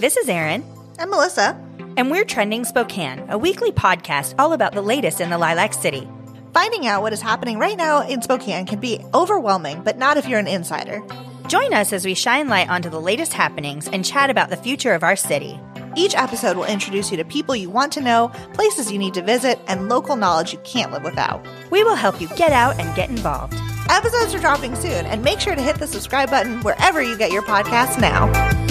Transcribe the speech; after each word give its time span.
this 0.00 0.16
is 0.16 0.30
Erin. 0.30 0.64
I'm 0.98 1.10
Melissa. 1.10 1.62
And 1.98 2.10
we're 2.10 2.24
Trending 2.24 2.64
Spokane, 2.64 3.22
a 3.28 3.36
weekly 3.36 3.70
podcast 3.70 4.34
all 4.38 4.54
about 4.54 4.72
the 4.72 4.80
latest 4.80 5.20
in 5.20 5.28
the 5.28 5.36
Lilac 5.36 5.74
City. 5.74 6.08
Finding 6.54 6.86
out 6.86 7.02
what 7.02 7.12
is 7.12 7.20
happening 7.20 7.58
right 7.58 7.76
now 7.76 8.08
in 8.08 8.22
Spokane 8.22 8.64
can 8.64 8.80
be 8.80 9.04
overwhelming, 9.12 9.82
but 9.82 9.98
not 9.98 10.16
if 10.16 10.26
you're 10.26 10.38
an 10.38 10.46
insider. 10.46 11.02
Join 11.48 11.74
us 11.74 11.92
as 11.92 12.06
we 12.06 12.14
shine 12.14 12.48
light 12.48 12.70
onto 12.70 12.88
the 12.88 12.98
latest 12.98 13.34
happenings 13.34 13.88
and 13.88 14.02
chat 14.02 14.30
about 14.30 14.48
the 14.48 14.56
future 14.56 14.94
of 14.94 15.02
our 15.02 15.16
city. 15.16 15.60
Each 15.96 16.14
episode 16.14 16.56
will 16.56 16.64
introduce 16.64 17.10
you 17.10 17.18
to 17.18 17.24
people 17.24 17.54
you 17.54 17.68
want 17.68 17.92
to 17.92 18.00
know, 18.00 18.32
places 18.54 18.90
you 18.90 18.98
need 18.98 19.12
to 19.14 19.22
visit, 19.22 19.58
and 19.66 19.90
local 19.90 20.16
knowledge 20.16 20.54
you 20.54 20.60
can't 20.60 20.92
live 20.92 21.04
without. 21.04 21.44
We 21.70 21.84
will 21.84 21.96
help 21.96 22.22
you 22.22 22.28
get 22.28 22.52
out 22.52 22.80
and 22.80 22.96
get 22.96 23.10
involved. 23.10 23.52
Episodes 23.90 24.34
are 24.34 24.40
dropping 24.40 24.76
soon, 24.76 25.04
and 25.04 25.22
make 25.22 25.40
sure 25.40 25.54
to 25.54 25.62
hit 25.62 25.76
the 25.76 25.86
subscribe 25.86 26.30
button 26.30 26.62
wherever 26.62 27.02
you 27.02 27.18
get 27.18 27.32
your 27.32 27.42
podcasts 27.42 28.00
now. 28.00 28.69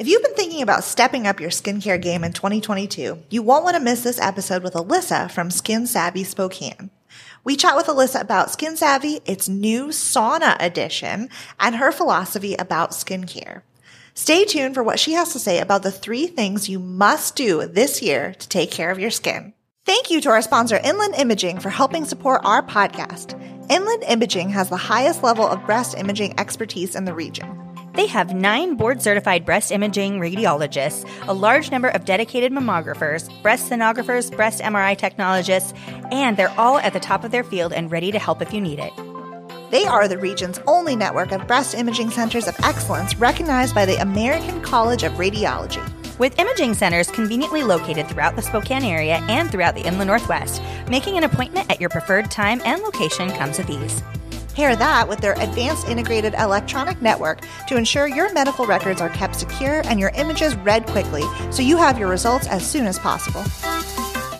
If 0.00 0.08
you've 0.08 0.22
been 0.22 0.34
thinking 0.34 0.62
about 0.62 0.84
stepping 0.84 1.26
up 1.26 1.40
your 1.40 1.50
skincare 1.50 2.00
game 2.00 2.24
in 2.24 2.32
2022, 2.32 3.22
you 3.28 3.42
won't 3.42 3.64
want 3.64 3.76
to 3.76 3.82
miss 3.82 4.02
this 4.02 4.18
episode 4.18 4.62
with 4.62 4.72
Alyssa 4.72 5.30
from 5.30 5.50
Skin 5.50 5.86
Savvy 5.86 6.24
Spokane. 6.24 6.88
We 7.44 7.54
chat 7.54 7.76
with 7.76 7.84
Alyssa 7.84 8.22
about 8.22 8.50
Skin 8.50 8.78
Savvy, 8.78 9.20
its 9.26 9.46
new 9.46 9.88
sauna 9.88 10.56
edition, 10.58 11.28
and 11.58 11.76
her 11.76 11.92
philosophy 11.92 12.54
about 12.54 12.92
skincare. 12.92 13.60
Stay 14.14 14.46
tuned 14.46 14.74
for 14.74 14.82
what 14.82 14.98
she 14.98 15.12
has 15.12 15.34
to 15.34 15.38
say 15.38 15.60
about 15.60 15.82
the 15.82 15.92
three 15.92 16.26
things 16.26 16.70
you 16.70 16.78
must 16.78 17.36
do 17.36 17.66
this 17.66 18.00
year 18.00 18.34
to 18.38 18.48
take 18.48 18.70
care 18.70 18.90
of 18.90 18.98
your 18.98 19.10
skin. 19.10 19.52
Thank 19.84 20.10
you 20.10 20.22
to 20.22 20.30
our 20.30 20.40
sponsor, 20.40 20.80
Inland 20.82 21.16
Imaging, 21.16 21.60
for 21.60 21.68
helping 21.68 22.06
support 22.06 22.40
our 22.42 22.62
podcast. 22.62 23.38
Inland 23.70 24.04
Imaging 24.04 24.48
has 24.48 24.70
the 24.70 24.78
highest 24.78 25.22
level 25.22 25.46
of 25.46 25.66
breast 25.66 25.94
imaging 25.98 26.40
expertise 26.40 26.96
in 26.96 27.04
the 27.04 27.12
region. 27.12 27.69
They 28.00 28.06
have 28.06 28.34
nine 28.34 28.76
board 28.76 29.02
certified 29.02 29.44
breast 29.44 29.70
imaging 29.70 30.20
radiologists, 30.20 31.06
a 31.28 31.34
large 31.34 31.70
number 31.70 31.88
of 31.88 32.06
dedicated 32.06 32.50
mammographers, 32.50 33.28
breast 33.42 33.70
sonographers, 33.70 34.34
breast 34.34 34.62
MRI 34.62 34.96
technologists, 34.96 35.74
and 36.10 36.34
they're 36.34 36.58
all 36.58 36.78
at 36.78 36.94
the 36.94 36.98
top 36.98 37.24
of 37.24 37.30
their 37.30 37.44
field 37.44 37.74
and 37.74 37.92
ready 37.92 38.10
to 38.10 38.18
help 38.18 38.40
if 38.40 38.54
you 38.54 38.60
need 38.62 38.78
it. 38.78 38.90
They 39.70 39.84
are 39.84 40.08
the 40.08 40.16
region's 40.16 40.58
only 40.66 40.96
network 40.96 41.30
of 41.30 41.46
breast 41.46 41.74
imaging 41.74 42.08
centers 42.08 42.48
of 42.48 42.58
excellence 42.64 43.16
recognized 43.16 43.74
by 43.74 43.84
the 43.84 44.00
American 44.00 44.62
College 44.62 45.02
of 45.02 45.12
Radiology. 45.18 45.86
With 46.18 46.38
imaging 46.38 46.72
centers 46.72 47.10
conveniently 47.10 47.64
located 47.64 48.08
throughout 48.08 48.34
the 48.34 48.40
Spokane 48.40 48.82
area 48.82 49.16
and 49.28 49.50
throughout 49.50 49.74
the 49.74 49.86
Inland 49.86 50.08
Northwest, 50.08 50.62
making 50.88 51.18
an 51.18 51.24
appointment 51.24 51.70
at 51.70 51.82
your 51.82 51.90
preferred 51.90 52.30
time 52.30 52.62
and 52.64 52.80
location 52.80 53.30
comes 53.32 53.58
with 53.58 53.68
ease. 53.68 54.02
Pair 54.60 54.76
that 54.76 55.08
with 55.08 55.22
their 55.22 55.32
advanced 55.40 55.88
integrated 55.88 56.34
electronic 56.34 57.00
network 57.00 57.40
to 57.66 57.78
ensure 57.78 58.06
your 58.06 58.30
medical 58.34 58.66
records 58.66 59.00
are 59.00 59.08
kept 59.08 59.36
secure 59.36 59.80
and 59.86 59.98
your 59.98 60.10
images 60.10 60.54
read 60.56 60.86
quickly 60.86 61.22
so 61.50 61.62
you 61.62 61.78
have 61.78 61.98
your 61.98 62.10
results 62.10 62.46
as 62.46 62.70
soon 62.70 62.84
as 62.84 62.98
possible. 62.98 63.42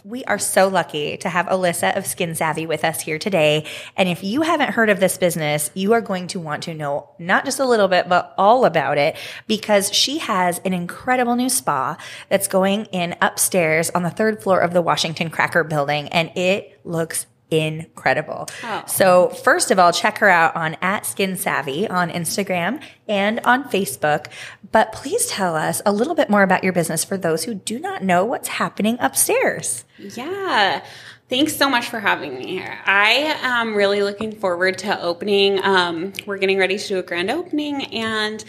We 0.05 0.23
are 0.25 0.39
so 0.39 0.69
lucky 0.69 1.17
to 1.17 1.31
have 1.31 1.47
Alyssa 1.47 1.97
of 1.97 2.05
Skin 2.05 2.35
Savvy 2.35 2.67
with 2.67 2.85
us 2.85 3.01
here 3.01 3.19
today. 3.19 3.65
And 3.97 4.11
if 4.11 4.23
you 4.23 4.43
haven't 4.43 4.73
heard 4.73 4.91
of 4.91 5.01
this 5.01 5.17
business, 5.17 5.71
you 5.73 5.95
are 5.95 6.03
going 6.03 6.27
to 6.27 6.41
want 6.41 6.65
to 6.65 6.75
know 6.75 7.09
not 7.19 7.47
just 7.47 7.59
a 7.59 7.65
little 7.65 7.89
bit, 7.89 8.07
but 8.07 8.35
all 8.37 8.67
about 8.67 8.98
it 8.98 9.17
because 9.47 9.91
she 9.91 10.19
has 10.19 10.59
an 10.67 10.75
incredible 10.75 11.35
new 11.35 11.48
spa 11.48 11.97
that's 12.29 12.47
going 12.47 12.85
in 12.87 13.17
upstairs 13.23 13.89
on 13.89 14.03
the 14.03 14.11
third 14.11 14.43
floor 14.43 14.61
of 14.61 14.75
the 14.75 14.83
Washington 14.83 15.31
Cracker 15.31 15.65
building. 15.65 16.09
And 16.09 16.37
it 16.37 16.79
looks 16.85 17.25
incredible. 17.51 18.48
Oh. 18.62 18.84
So 18.87 19.29
first 19.29 19.70
of 19.70 19.79
all, 19.79 19.93
check 19.93 20.19
her 20.19 20.29
out 20.29 20.56
on 20.56 20.77
at 20.81 21.06
Skin 21.06 21.37
Savvy 21.37 21.89
on 21.89 22.11
Instagram 22.11 22.83
and 23.09 23.41
on 23.41 23.65
Facebook. 23.65 24.27
But 24.73 24.92
please 24.92 25.27
tell 25.27 25.57
us 25.57 25.83
a 25.84 25.92
little 25.92 26.15
bit 26.15 26.31
more 26.31 26.42
about 26.42 26.65
your 26.65 26.73
business 26.73 27.05
for 27.05 27.17
those 27.17 27.45
who 27.45 27.55
do 27.55 27.79
not 27.79 28.03
know 28.05 28.25
what's 28.25 28.48
happening 28.48 28.97
upstairs. 29.01 29.84
Yeah. 29.98 30.83
Thanks 31.29 31.57
so 31.57 31.70
much 31.70 31.89
for 31.89 32.01
having 32.01 32.37
me 32.37 32.47
here. 32.48 32.77
I 32.87 33.37
am 33.42 33.77
really 33.77 34.03
looking 34.03 34.33
forward 34.33 34.79
to 34.79 35.01
opening. 35.01 35.63
Um, 35.63 36.13
we're 36.27 36.39
getting 36.39 36.58
ready 36.58 36.77
to 36.77 36.89
do 36.89 36.98
a 36.98 37.05
grand 37.05 37.30
opening 37.30 37.85
and 37.95 38.45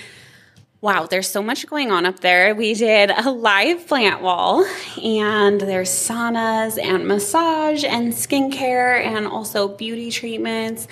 Wow, 0.81 1.06
there's 1.06 1.30
so 1.30 1.44
much 1.44 1.68
going 1.68 1.92
on 1.92 2.08
up 2.08 2.22
there. 2.22 2.56
We 2.56 2.74
did 2.74 3.12
a 3.12 3.30
live 3.30 3.86
plant 3.86 4.24
wall, 4.24 4.66
and 5.03 5.62
there's 5.62 5.92
saunas 5.92 6.84
and 6.84 7.08
massage 7.08 7.84
and 7.84 8.12
skincare 8.12 9.00
and 9.00 9.28
also 9.28 9.68
beauty 9.68 10.09
treatments. 10.09 10.88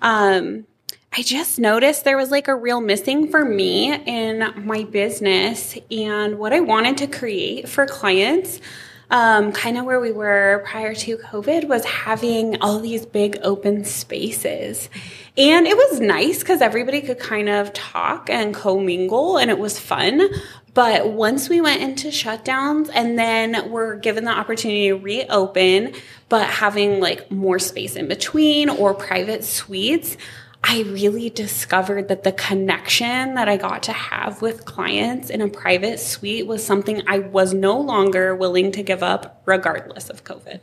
Um, 0.00 0.66
I 1.14 1.20
just 1.20 1.58
noticed 1.58 2.04
there 2.04 2.16
was 2.16 2.30
like 2.30 2.48
a 2.48 2.54
real 2.54 2.80
missing 2.80 3.28
for 3.28 3.44
me 3.44 3.92
in 3.92 4.50
my 4.64 4.84
business 4.84 5.76
and 5.90 6.38
what 6.38 6.54
I 6.54 6.60
wanted 6.60 6.96
to 6.98 7.06
create 7.06 7.68
for 7.68 7.84
clients 7.86 8.62
um, 9.14 9.52
kind 9.52 9.78
of 9.78 9.84
where 9.84 10.00
we 10.00 10.10
were 10.10 10.64
prior 10.66 10.92
to 10.92 11.16
COVID 11.16 11.68
was 11.68 11.84
having 11.84 12.60
all 12.60 12.80
these 12.80 13.06
big 13.06 13.38
open 13.44 13.84
spaces. 13.84 14.90
And 15.38 15.68
it 15.68 15.76
was 15.76 16.00
nice 16.00 16.40
because 16.40 16.60
everybody 16.60 17.00
could 17.00 17.20
kind 17.20 17.48
of 17.48 17.72
talk 17.72 18.28
and 18.28 18.52
commingle 18.52 19.38
and 19.38 19.52
it 19.52 19.58
was 19.60 19.78
fun. 19.78 20.28
But 20.74 21.10
once 21.10 21.48
we 21.48 21.60
went 21.60 21.80
into 21.80 22.08
shutdowns 22.08 22.90
and 22.92 23.16
then 23.16 23.70
we're 23.70 23.94
given 23.94 24.24
the 24.24 24.32
opportunity 24.32 24.88
to 24.88 24.96
reopen, 24.96 25.94
but 26.28 26.48
having 26.48 26.98
like 26.98 27.30
more 27.30 27.60
space 27.60 27.94
in 27.94 28.08
between 28.08 28.68
or 28.68 28.94
private 28.94 29.44
suites, 29.44 30.16
I 30.66 30.80
really 30.80 31.28
discovered 31.28 32.08
that 32.08 32.24
the 32.24 32.32
connection 32.32 33.34
that 33.34 33.50
I 33.50 33.58
got 33.58 33.82
to 33.82 33.92
have 33.92 34.40
with 34.40 34.64
clients 34.64 35.28
in 35.28 35.42
a 35.42 35.48
private 35.48 36.00
suite 36.00 36.46
was 36.46 36.64
something 36.64 37.02
I 37.06 37.18
was 37.18 37.52
no 37.52 37.78
longer 37.78 38.34
willing 38.34 38.72
to 38.72 38.82
give 38.82 39.02
up, 39.02 39.42
regardless 39.44 40.08
of 40.08 40.24
COVID. 40.24 40.60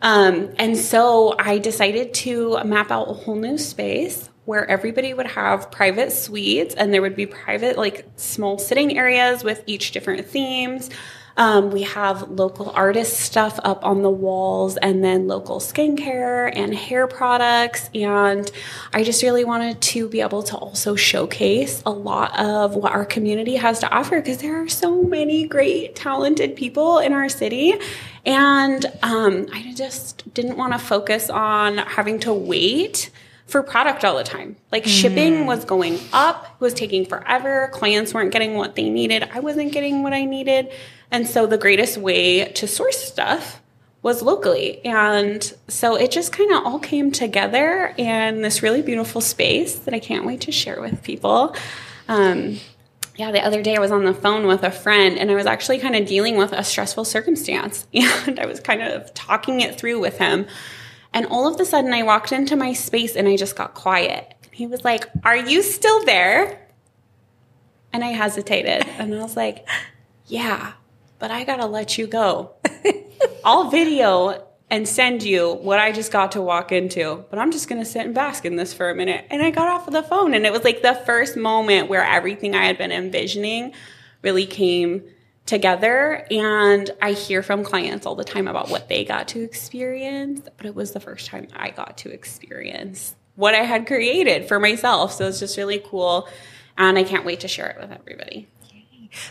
Um, 0.00 0.54
and 0.56 0.76
so 0.76 1.34
I 1.36 1.58
decided 1.58 2.14
to 2.14 2.62
map 2.62 2.92
out 2.92 3.10
a 3.10 3.12
whole 3.12 3.34
new 3.34 3.58
space 3.58 4.30
where 4.44 4.70
everybody 4.70 5.12
would 5.12 5.26
have 5.26 5.68
private 5.72 6.12
suites 6.12 6.76
and 6.76 6.94
there 6.94 7.02
would 7.02 7.16
be 7.16 7.26
private, 7.26 7.76
like 7.76 8.06
small 8.14 8.56
sitting 8.56 8.96
areas 8.96 9.42
with 9.42 9.64
each 9.66 9.90
different 9.90 10.28
themes. 10.28 10.90
Um, 11.36 11.70
we 11.70 11.82
have 11.82 12.30
local 12.30 12.70
artist 12.70 13.18
stuff 13.18 13.58
up 13.64 13.84
on 13.84 14.02
the 14.02 14.10
walls 14.10 14.76
and 14.76 15.02
then 15.02 15.26
local 15.26 15.58
skincare 15.58 16.52
and 16.54 16.74
hair 16.74 17.06
products. 17.06 17.90
And 17.94 18.48
I 18.92 19.02
just 19.02 19.22
really 19.22 19.44
wanted 19.44 19.80
to 19.80 20.08
be 20.08 20.20
able 20.20 20.42
to 20.44 20.56
also 20.56 20.94
showcase 20.94 21.82
a 21.84 21.90
lot 21.90 22.38
of 22.38 22.76
what 22.76 22.92
our 22.92 23.04
community 23.04 23.56
has 23.56 23.80
to 23.80 23.90
offer 23.90 24.20
because 24.20 24.38
there 24.38 24.62
are 24.62 24.68
so 24.68 25.02
many 25.02 25.46
great, 25.46 25.96
talented 25.96 26.54
people 26.54 26.98
in 26.98 27.12
our 27.12 27.28
city. 27.28 27.74
And 28.24 28.86
um, 29.02 29.48
I 29.52 29.72
just 29.74 30.32
didn't 30.34 30.56
want 30.56 30.72
to 30.72 30.78
focus 30.78 31.30
on 31.30 31.78
having 31.78 32.20
to 32.20 32.32
wait 32.32 33.10
for 33.46 33.62
product 33.62 34.04
all 34.04 34.16
the 34.16 34.24
time. 34.24 34.56
Like 34.72 34.84
shipping 34.84 35.34
mm. 35.34 35.46
was 35.46 35.64
going 35.64 35.98
up, 36.12 36.60
was 36.60 36.74
taking 36.74 37.04
forever. 37.04 37.68
Clients 37.72 38.14
weren't 38.14 38.32
getting 38.32 38.54
what 38.54 38.74
they 38.74 38.88
needed. 38.88 39.28
I 39.32 39.40
wasn't 39.40 39.72
getting 39.72 40.02
what 40.02 40.12
I 40.12 40.24
needed. 40.24 40.72
And 41.10 41.28
so 41.28 41.46
the 41.46 41.58
greatest 41.58 41.98
way 41.98 42.44
to 42.44 42.66
source 42.66 42.98
stuff 42.98 43.60
was 44.02 44.22
locally. 44.22 44.84
And 44.84 45.42
so 45.68 45.96
it 45.96 46.10
just 46.10 46.32
kind 46.32 46.52
of 46.52 46.66
all 46.66 46.78
came 46.78 47.10
together 47.10 47.94
in 47.96 48.42
this 48.42 48.62
really 48.62 48.82
beautiful 48.82 49.20
space 49.20 49.76
that 49.80 49.94
I 49.94 49.98
can't 49.98 50.26
wait 50.26 50.42
to 50.42 50.52
share 50.52 50.80
with 50.80 51.02
people. 51.02 51.56
Um, 52.08 52.58
yeah, 53.16 53.30
the 53.30 53.40
other 53.42 53.62
day 53.62 53.76
I 53.76 53.80
was 53.80 53.92
on 53.92 54.04
the 54.04 54.12
phone 54.12 54.46
with 54.46 54.62
a 54.62 54.70
friend 54.70 55.18
and 55.18 55.30
I 55.30 55.34
was 55.34 55.46
actually 55.46 55.78
kind 55.78 55.94
of 55.96 56.06
dealing 56.06 56.36
with 56.36 56.52
a 56.52 56.64
stressful 56.64 57.04
circumstance. 57.04 57.86
And 58.26 58.40
I 58.40 58.46
was 58.46 58.60
kind 58.60 58.82
of 58.82 59.12
talking 59.14 59.60
it 59.60 59.78
through 59.78 60.00
with 60.00 60.18
him. 60.18 60.46
And 61.14 61.26
all 61.26 61.46
of 61.46 61.58
a 61.58 61.64
sudden 61.64 61.94
I 61.94 62.02
walked 62.02 62.32
into 62.32 62.56
my 62.56 62.74
space 62.74 63.16
and 63.16 63.26
I 63.26 63.36
just 63.36 63.56
got 63.56 63.72
quiet. 63.72 64.34
He 64.50 64.66
was 64.66 64.84
like, 64.84 65.08
Are 65.24 65.36
you 65.36 65.62
still 65.62 66.04
there? 66.04 66.68
And 67.94 68.04
I 68.04 68.08
hesitated 68.08 68.86
and 68.98 69.14
I 69.14 69.22
was 69.22 69.36
like, 69.36 69.66
Yeah 70.26 70.74
but 71.24 71.30
I 71.30 71.44
gotta 71.44 71.64
let 71.64 71.96
you 71.96 72.06
go. 72.06 72.52
I'll 73.46 73.70
video 73.70 74.46
and 74.68 74.86
send 74.86 75.22
you 75.22 75.54
what 75.54 75.78
I 75.78 75.90
just 75.90 76.12
got 76.12 76.32
to 76.32 76.42
walk 76.42 76.70
into, 76.70 77.24
but 77.30 77.38
I'm 77.38 77.50
just 77.50 77.66
gonna 77.66 77.86
sit 77.86 78.04
and 78.04 78.14
bask 78.14 78.44
in 78.44 78.56
this 78.56 78.74
for 78.74 78.90
a 78.90 78.94
minute. 78.94 79.24
And 79.30 79.42
I 79.42 79.50
got 79.50 79.68
off 79.68 79.86
of 79.86 79.94
the 79.94 80.02
phone, 80.02 80.34
and 80.34 80.44
it 80.44 80.52
was 80.52 80.64
like 80.64 80.82
the 80.82 80.94
first 81.06 81.34
moment 81.34 81.88
where 81.88 82.04
everything 82.04 82.54
I 82.54 82.66
had 82.66 82.76
been 82.76 82.92
envisioning 82.92 83.72
really 84.20 84.44
came 84.44 85.02
together. 85.46 86.26
And 86.30 86.90
I 87.02 87.12
hear 87.12 87.42
from 87.42 87.64
clients 87.64 88.06
all 88.06 88.14
the 88.14 88.24
time 88.24 88.48
about 88.48 88.70
what 88.70 88.88
they 88.88 89.04
got 89.04 89.28
to 89.28 89.42
experience, 89.42 90.48
but 90.56 90.66
it 90.66 90.74
was 90.74 90.92
the 90.92 91.00
first 91.00 91.26
time 91.26 91.48
I 91.54 91.70
got 91.70 91.98
to 91.98 92.10
experience 92.10 93.14
what 93.36 93.54
I 93.54 93.62
had 93.62 93.86
created 93.86 94.48
for 94.48 94.58
myself. 94.58 95.12
So 95.12 95.26
it's 95.28 95.40
just 95.40 95.56
really 95.56 95.82
cool. 95.84 96.28
And 96.76 96.98
I 96.98 97.04
can't 97.04 97.24
wait 97.24 97.40
to 97.40 97.48
share 97.48 97.68
it 97.68 97.80
with 97.80 97.92
everybody. 97.92 98.48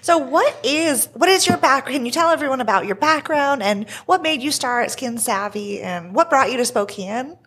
So 0.02 0.18
what 0.18 0.56
is 0.64 1.10
what 1.14 1.30
is 1.30 1.46
your 1.46 1.58
background? 1.58 1.98
Can 1.98 2.06
you 2.06 2.12
tell 2.12 2.30
everyone 2.30 2.62
about 2.62 2.86
your 2.86 2.96
background 2.96 3.62
and 3.62 3.90
what 4.06 4.22
made 4.22 4.42
you 4.42 4.52
start 4.52 4.92
Skin 4.92 5.18
Savvy 5.18 5.82
and 5.82 6.16
what 6.16 6.30
brought 6.30 6.52
you 6.52 6.58
to 6.58 6.66
Spokane? 6.66 7.38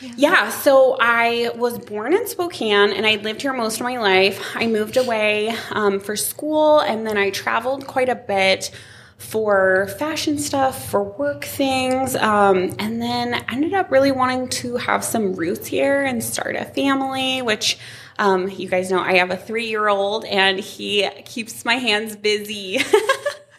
Yeah, 0.00 0.50
so 0.50 0.96
I 0.98 1.50
was 1.54 1.78
born 1.78 2.14
in 2.14 2.26
Spokane 2.26 2.92
and 2.92 3.06
I 3.06 3.16
lived 3.16 3.42
here 3.42 3.52
most 3.52 3.76
of 3.80 3.84
my 3.84 3.98
life. 3.98 4.42
I 4.54 4.66
moved 4.66 4.96
away 4.96 5.54
um, 5.72 6.00
for 6.00 6.16
school 6.16 6.80
and 6.80 7.06
then 7.06 7.18
I 7.18 7.30
traveled 7.30 7.86
quite 7.86 8.08
a 8.08 8.14
bit 8.14 8.70
for 9.18 9.88
fashion 9.98 10.38
stuff, 10.38 10.90
for 10.90 11.02
work 11.02 11.44
things, 11.44 12.16
um, 12.16 12.74
and 12.78 13.02
then 13.02 13.44
ended 13.50 13.74
up 13.74 13.90
really 13.90 14.10
wanting 14.10 14.48
to 14.48 14.76
have 14.76 15.04
some 15.04 15.34
roots 15.34 15.66
here 15.66 16.00
and 16.00 16.24
start 16.24 16.56
a 16.56 16.64
family, 16.64 17.42
which 17.42 17.78
um, 18.18 18.48
you 18.48 18.68
guys 18.68 18.90
know 18.90 19.00
I 19.00 19.18
have 19.18 19.30
a 19.30 19.36
three 19.36 19.66
year 19.68 19.88
old 19.88 20.24
and 20.24 20.58
he 20.58 21.08
keeps 21.26 21.64
my 21.64 21.74
hands 21.74 22.16
busy. 22.16 22.78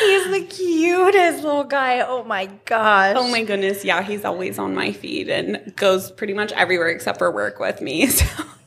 He's 0.00 0.30
the 0.30 0.46
cutest 0.48 1.42
little 1.42 1.64
guy. 1.64 2.00
Oh 2.00 2.24
my 2.24 2.46
gosh. 2.64 3.16
Oh 3.16 3.28
my 3.28 3.42
goodness. 3.42 3.84
Yeah, 3.84 4.02
he's 4.02 4.24
always 4.24 4.58
on 4.58 4.74
my 4.74 4.92
feed 4.92 5.28
and 5.28 5.74
goes 5.76 6.10
pretty 6.10 6.34
much 6.34 6.52
everywhere 6.52 6.88
except 6.88 7.18
for 7.18 7.30
work 7.30 7.58
with 7.58 7.80
me. 7.80 8.08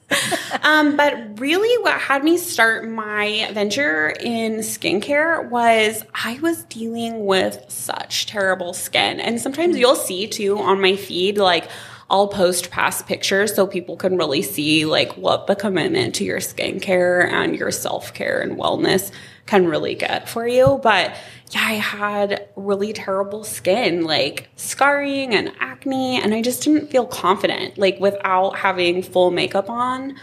So. 0.09 0.59
um, 0.63 0.95
but 0.95 1.38
really, 1.38 1.83
what 1.83 2.00
had 2.00 2.24
me 2.24 2.38
start 2.38 2.88
my 2.89 3.50
venture 3.51 4.07
in 4.21 4.59
skincare 4.59 5.50
was 5.50 6.01
I 6.15 6.39
was 6.39 6.63
dealing 6.63 7.25
with 7.25 7.65
such 7.68 8.25
terrible 8.25 8.74
skin. 8.74 9.19
And 9.19 9.42
sometimes 9.42 9.77
you'll 9.77 9.95
see 9.95 10.25
too 10.27 10.60
on 10.60 10.80
my 10.80 10.95
feed, 10.95 11.38
like, 11.38 11.69
I'll 12.10 12.30
post 12.30 12.71
past 12.71 13.06
pictures 13.06 13.53
so 13.53 13.68
people 13.68 13.98
can 13.98 14.18
really 14.18 14.42
see 14.42 14.86
like 14.86 15.12
what 15.18 15.48
the 15.48 15.56
commitment 15.56 16.15
to 16.15 16.24
your 16.24 16.39
skincare 16.39 17.30
and 17.30 17.53
your 17.56 17.71
self 17.71 18.13
care 18.13 18.39
and 18.39 18.57
wellness 18.57 19.12
can 19.47 19.65
really 19.65 19.95
get 19.95 20.29
for 20.29 20.47
you. 20.47 20.79
But 20.83 21.15
yeah, 21.51 21.61
I 21.61 21.73
had 21.73 22.47
really 22.55 22.94
terrible 22.94 23.44
skin, 23.44 24.03
like 24.03 24.49
scarring 24.55 25.33
and 25.33 25.51
acne, 25.59 26.21
and 26.21 26.33
I 26.33 26.41
just 26.41 26.63
didn't 26.63 26.91
feel 26.91 27.07
confident, 27.07 27.77
like 27.77 27.99
without 27.99 28.57
having 28.57 29.01
full 29.01 29.31
makeup 29.31 29.69
on. 29.69 30.15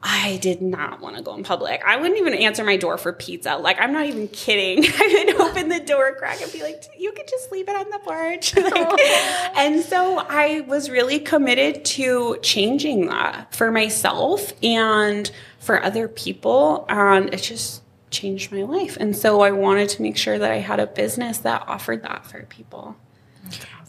I 0.00 0.38
did 0.40 0.62
not 0.62 1.00
want 1.00 1.16
to 1.16 1.22
go 1.22 1.34
in 1.34 1.42
public. 1.42 1.82
I 1.84 1.96
wouldn't 1.96 2.20
even 2.20 2.32
answer 2.32 2.62
my 2.62 2.76
door 2.76 2.98
for 2.98 3.12
pizza. 3.12 3.56
Like, 3.56 3.80
I'm 3.80 3.92
not 3.92 4.06
even 4.06 4.28
kidding. 4.28 4.84
I 4.96 5.24
would 5.26 5.40
open 5.40 5.68
the 5.68 5.80
door 5.80 6.14
crack 6.14 6.40
and 6.40 6.52
be 6.52 6.62
like, 6.62 6.84
you 6.96 7.10
could 7.12 7.26
just 7.26 7.50
leave 7.50 7.68
it 7.68 7.74
on 7.74 7.90
the 7.90 7.98
porch. 7.98 8.56
like, 8.56 9.00
and 9.56 9.82
so 9.82 10.18
I 10.18 10.60
was 10.68 10.88
really 10.88 11.18
committed 11.18 11.84
to 11.84 12.38
changing 12.42 13.06
that 13.08 13.54
for 13.54 13.72
myself 13.72 14.52
and 14.62 15.28
for 15.58 15.82
other 15.82 16.06
people. 16.06 16.86
And 16.88 17.34
it 17.34 17.38
just 17.38 17.82
changed 18.10 18.52
my 18.52 18.62
life. 18.62 18.96
And 18.98 19.16
so 19.16 19.40
I 19.40 19.50
wanted 19.50 19.88
to 19.90 20.02
make 20.02 20.16
sure 20.16 20.38
that 20.38 20.50
I 20.50 20.58
had 20.58 20.80
a 20.80 20.86
business 20.86 21.38
that 21.38 21.66
offered 21.66 22.02
that 22.02 22.26
for 22.26 22.42
people. 22.44 22.96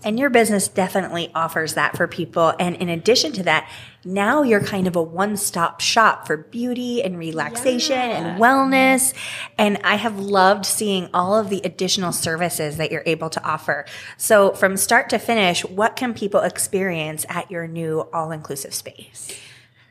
And 0.04 0.18
your 0.18 0.30
business 0.30 0.70
definitely 0.70 1.30
offers 1.36 1.74
that 1.74 1.98
for 1.98 2.08
people. 2.08 2.54
And 2.58 2.78
in 2.78 2.88
addition 2.88 3.34
to 3.34 3.44
that, 3.44 3.70
now 4.06 4.44
you're 4.44 4.64
kind 4.64 4.88
of 4.88 4.96
a 4.96 5.04
one 5.04 5.36
stop 5.36 5.82
shop 5.82 6.26
for 6.26 6.38
beauty 6.38 7.04
and 7.04 7.20
relaxation 7.20 7.98
yeah. 7.98 8.18
and 8.18 8.42
wellness. 8.42 9.14
And 9.58 9.78
I 9.84 9.96
have 9.96 10.18
loved 10.18 10.66
seeing 10.66 11.10
all 11.14 11.38
of 11.38 11.50
the 11.50 11.60
additional 11.66 12.14
services 12.14 12.78
that 12.78 12.92
you're 12.92 13.04
able 13.06 13.30
to 13.32 13.44
offer. 13.44 13.86
So 14.16 14.54
from 14.54 14.78
start 14.78 15.10
to 15.10 15.20
finish, 15.20 15.66
what 15.66 15.98
can 15.98 16.14
people 16.14 16.42
experience 16.42 17.26
at 17.28 17.52
your 17.52 17.68
new 17.68 18.08
all 18.14 18.32
inclusive 18.32 18.74
space? 18.74 19.38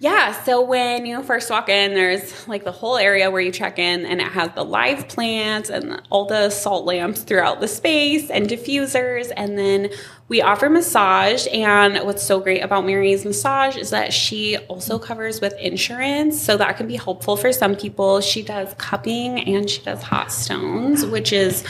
Yeah, 0.00 0.44
so 0.44 0.62
when 0.62 1.06
you 1.06 1.24
first 1.24 1.50
walk 1.50 1.68
in, 1.68 1.94
there's 1.94 2.46
like 2.46 2.62
the 2.62 2.70
whole 2.70 2.96
area 2.96 3.32
where 3.32 3.40
you 3.40 3.50
check 3.50 3.80
in, 3.80 4.06
and 4.06 4.20
it 4.20 4.28
has 4.28 4.50
the 4.54 4.64
live 4.64 5.08
plants 5.08 5.70
and 5.70 6.00
all 6.08 6.24
the 6.24 6.50
salt 6.50 6.84
lamps 6.84 7.22
throughout 7.22 7.60
the 7.60 7.66
space 7.66 8.30
and 8.30 8.48
diffusers. 8.48 9.32
And 9.36 9.58
then 9.58 9.90
we 10.28 10.40
offer 10.40 10.70
massage. 10.70 11.48
And 11.52 11.98
what's 12.06 12.22
so 12.22 12.38
great 12.38 12.62
about 12.62 12.86
Mary's 12.86 13.24
massage 13.24 13.76
is 13.76 13.90
that 13.90 14.12
she 14.12 14.56
also 14.68 15.00
covers 15.00 15.40
with 15.40 15.54
insurance. 15.58 16.40
So 16.40 16.56
that 16.56 16.76
can 16.76 16.86
be 16.86 16.96
helpful 16.96 17.36
for 17.36 17.52
some 17.52 17.74
people. 17.74 18.20
She 18.20 18.42
does 18.42 18.72
cupping 18.78 19.40
and 19.40 19.68
she 19.68 19.82
does 19.82 20.02
hot 20.02 20.30
stones, 20.30 21.04
which 21.04 21.32
is 21.32 21.64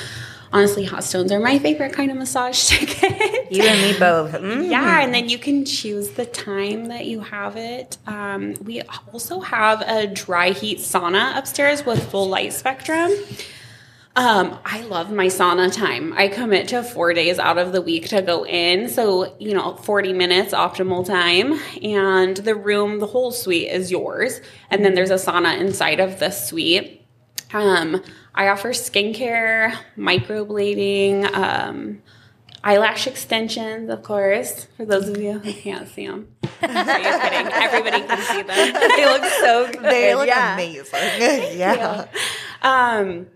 honestly, 0.53 0.85
hot 0.85 1.05
stones 1.05 1.33
are 1.33 1.41
my 1.41 1.59
favorite 1.59 1.93
kind 1.93 2.11
of 2.11 2.17
massage 2.17 2.69
ticket. 2.69 3.51
you 3.53 3.63
and 3.63 3.81
me 3.81 3.99
both. 3.99 4.33
Mm. 4.33 4.71
Yeah, 4.71 5.01
and 5.01 5.15
then 5.15 5.29
you 5.29 5.39
can 5.39 5.65
choose 5.65 6.11
the 6.11 6.27
time 6.27 6.87
that 6.87 7.07
you 7.07 7.21
have 7.21 7.57
it. 7.57 7.99
Um, 8.07 8.55
we 8.65 8.83
also 9.13 9.41
have 9.41 9.83
a 9.83 10.07
dry 10.07 10.51
heat 10.51 10.79
sauna 10.79 11.37
upstairs 11.37 11.85
with 11.85 12.11
full 12.11 12.29
light 12.29 12.53
spectrum. 12.53 13.11
Um, 14.17 14.59
I 14.65 14.83
love 14.83 15.13
my 15.13 15.27
sauna 15.27 15.73
time. 15.73 16.13
I 16.13 16.27
commit 16.27 16.67
to 16.69 16.83
four 16.83 17.15
days 17.15 17.39
out 17.39 17.57
of 17.57 17.71
the 17.71 17.81
week 17.81 18.09
to 18.09 18.21
go 18.21 18.45
in. 18.45 18.89
So, 18.89 19.37
you 19.39 19.55
know, 19.55 19.77
40 19.77 20.13
minutes 20.13 20.53
optimal 20.53 21.07
time. 21.07 21.61
And 21.85 22.37
the 22.37 22.57
room, 22.57 22.99
the 22.99 23.07
whole 23.07 23.31
suite 23.31 23.69
is 23.71 23.93
yours. 23.93 24.41
And 24.71 24.85
then 24.85 24.95
there's 24.95 25.11
a 25.11 25.15
sauna 25.15 25.61
inside 25.61 26.01
of 26.01 26.19
the 26.19 26.31
suite. 26.31 27.07
Um, 27.53 28.03
I 28.39 28.51
offer 28.51 28.69
skincare, 28.69 29.77
microblading, 29.97 31.25
um, 31.35 32.01
eyelash 32.63 33.09
extensions, 33.09 33.91
of 33.91 34.05
course, 34.05 34.69
for 34.77 34.85
those 34.85 35.09
of 35.09 35.21
you 35.21 35.41
who 35.41 35.53
can't 35.53 35.89
see 35.89 36.07
them. 36.07 36.29
Are 36.63 36.69
you 36.69 37.19
kidding? 37.21 37.53
Everybody 37.53 38.01
can 38.05 38.19
see 38.23 38.43
them. 38.43 38.91
they 38.97 39.07
look 39.07 39.25
so 39.25 39.67
good. 39.73 39.83
They 39.83 40.15
look 40.15 40.29
yeah. 40.29 40.55
amazing. 40.55 40.85
yeah. 41.59 42.07
Um, 42.63 43.27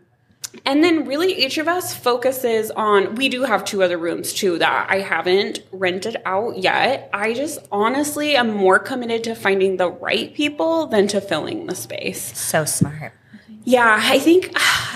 and 0.64 0.84
then 0.84 1.04
really 1.04 1.32
each 1.32 1.58
of 1.58 1.66
us 1.66 1.92
focuses 1.92 2.70
on 2.70 3.16
we 3.16 3.28
do 3.28 3.42
have 3.42 3.64
two 3.64 3.82
other 3.82 3.98
rooms 3.98 4.32
too 4.32 4.56
that 4.58 4.86
I 4.88 5.00
haven't 5.00 5.64
rented 5.72 6.16
out 6.24 6.58
yet. 6.58 7.10
I 7.12 7.34
just 7.34 7.58
honestly 7.72 8.36
am 8.36 8.54
more 8.54 8.78
committed 8.78 9.24
to 9.24 9.34
finding 9.34 9.78
the 9.78 9.90
right 9.90 10.32
people 10.32 10.86
than 10.86 11.08
to 11.08 11.20
filling 11.20 11.66
the 11.66 11.74
space. 11.74 12.38
So 12.38 12.64
smart. 12.64 13.14
Yeah, 13.64 13.98
I 14.00 14.18
think 14.18 14.52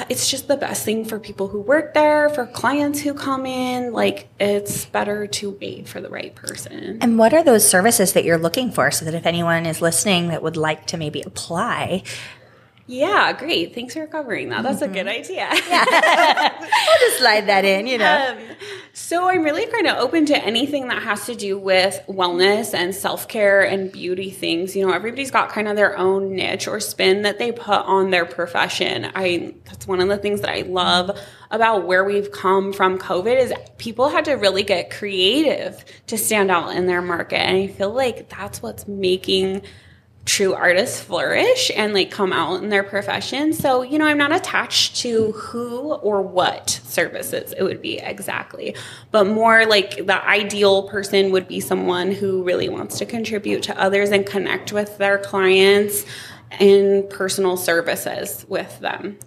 it's 0.09 0.31
just 0.31 0.49
the 0.49 0.57
best 0.57 0.85
thing 0.85 1.05
for 1.05 1.19
people 1.19 1.49
who 1.49 1.61
work 1.61 1.95
there, 1.95 2.29
for 2.31 2.47
clients 2.47 3.01
who 3.01 3.15
come 3.15 3.47
in. 3.47 3.93
Like, 3.93 4.29
it's 4.39 4.85
better 4.87 5.27
to 5.27 5.51
wait 5.61 5.89
for 5.89 6.01
the 6.01 6.09
right 6.09 6.35
person. 6.35 6.99
And 7.01 7.19
what 7.19 7.33
are 7.33 7.43
those 7.43 7.69
services 7.69 8.13
that 8.13 8.25
you're 8.25 8.39
looking 8.39 8.71
for 8.71 8.91
so 8.91 9.05
that 9.05 9.15
if 9.15 9.27
anyone 9.27 9.67
is 9.67 9.81
listening 9.81 10.29
that 10.29 10.43
would 10.43 10.57
like 10.57 10.87
to 10.89 10.97
maybe 10.97 11.23
apply, 11.23 12.03
yeah, 12.89 13.33
great. 13.33 13.75
Thanks 13.75 13.95
for 13.95 14.07
covering 14.07 14.51
that. 14.51 14.63
That's 14.63 14.81
mm-hmm. 14.81 14.93
a 14.93 14.95
good 14.95 15.07
mm-hmm. 15.07 15.21
idea. 15.21 15.49
Yeah. 15.69 16.69
I'll 16.89 16.99
just 17.01 17.19
slide 17.19 17.49
that 17.49 17.65
in, 17.65 17.89
you 17.89 17.99
know. 17.99 18.37
Um, 18.37 18.57
so 18.93 19.29
I'm 19.29 19.43
really 19.43 19.67
kind 19.67 19.89
of 19.89 19.99
open 19.99 20.25
to 20.27 20.37
anything 20.37 20.89
that 20.89 21.03
has 21.03 21.27
to 21.27 21.35
do 21.35 21.59
with 21.59 22.01
wellness 22.09 22.75
and 22.75 22.95
self 22.95 23.27
care 23.27 23.63
and 23.63 23.91
beauty 23.91 24.31
things. 24.31 24.77
You 24.77 24.87
know, 24.87 24.93
everybody's 24.93 25.33
got 25.33 25.49
kind 25.49 25.67
of 25.67 25.75
their 25.75 25.99
own 25.99 26.35
niche 26.37 26.69
or 26.69 26.79
spin 26.79 27.23
that 27.23 27.41
they 27.41 27.51
put 27.51 27.85
on 27.85 28.11
their 28.11 28.25
profession. 28.25 29.11
I 29.15 29.55
that's 29.65 29.89
one 29.89 30.01
of 30.01 30.09
the 30.09 30.17
things 30.17 30.41
that 30.43 30.51
I 30.51 30.61
love 30.63 31.19
about 31.51 31.87
where 31.87 32.05
we've 32.05 32.31
come 32.31 32.73
from 32.73 32.99
COVID 32.99 33.37
is 33.37 33.53
people 33.79 34.09
had 34.09 34.25
to 34.27 34.35
really 34.35 34.63
get 34.63 34.91
creative 34.91 35.85
to 36.07 36.17
stand 36.17 36.53
out 36.53 36.77
in 36.77 36.87
their 36.87 37.03
market, 37.03 37.39
and 37.39 37.57
I 37.57 37.67
feel 37.67 37.93
like 37.93 38.29
that's 38.29 38.63
what's 38.63 38.87
making 38.87 39.63
true 40.27 40.55
artists 40.55 41.01
flourish 41.01 41.71
and 41.75 41.95
like 41.95 42.11
come 42.11 42.33
out 42.33 42.63
in 42.63 42.69
their 42.69 42.83
profession. 42.83 43.53
So, 43.53 43.83
you 43.83 43.97
know, 43.99 44.05
I'm 44.05 44.19
not 44.19 44.35
attached 44.35 44.97
to 44.97 45.33
who 45.33 45.95
or 45.95 46.21
what 46.21 46.69
services 46.69 47.55
it 47.57 47.63
would 47.63 47.81
be 47.81 47.99
exactly, 47.99 48.75
but 49.13 49.27
more 49.27 49.65
like 49.65 50.05
the 50.05 50.29
ideal 50.29 50.89
person 50.89 51.31
would 51.31 51.47
be 51.49 51.61
someone 51.61 52.11
who 52.11 52.43
really 52.43 52.69
wants 52.69 52.99
to 52.99 53.07
contribute 53.07 53.63
to 53.65 53.81
others 53.81 54.11
and 54.11 54.27
connect 54.27 54.73
with 54.73 54.99
their 54.99 55.17
clients 55.17 56.05
in 56.59 57.07
personal 57.09 57.57
services 57.57 58.45
with 58.49 58.79
them. 58.81 59.19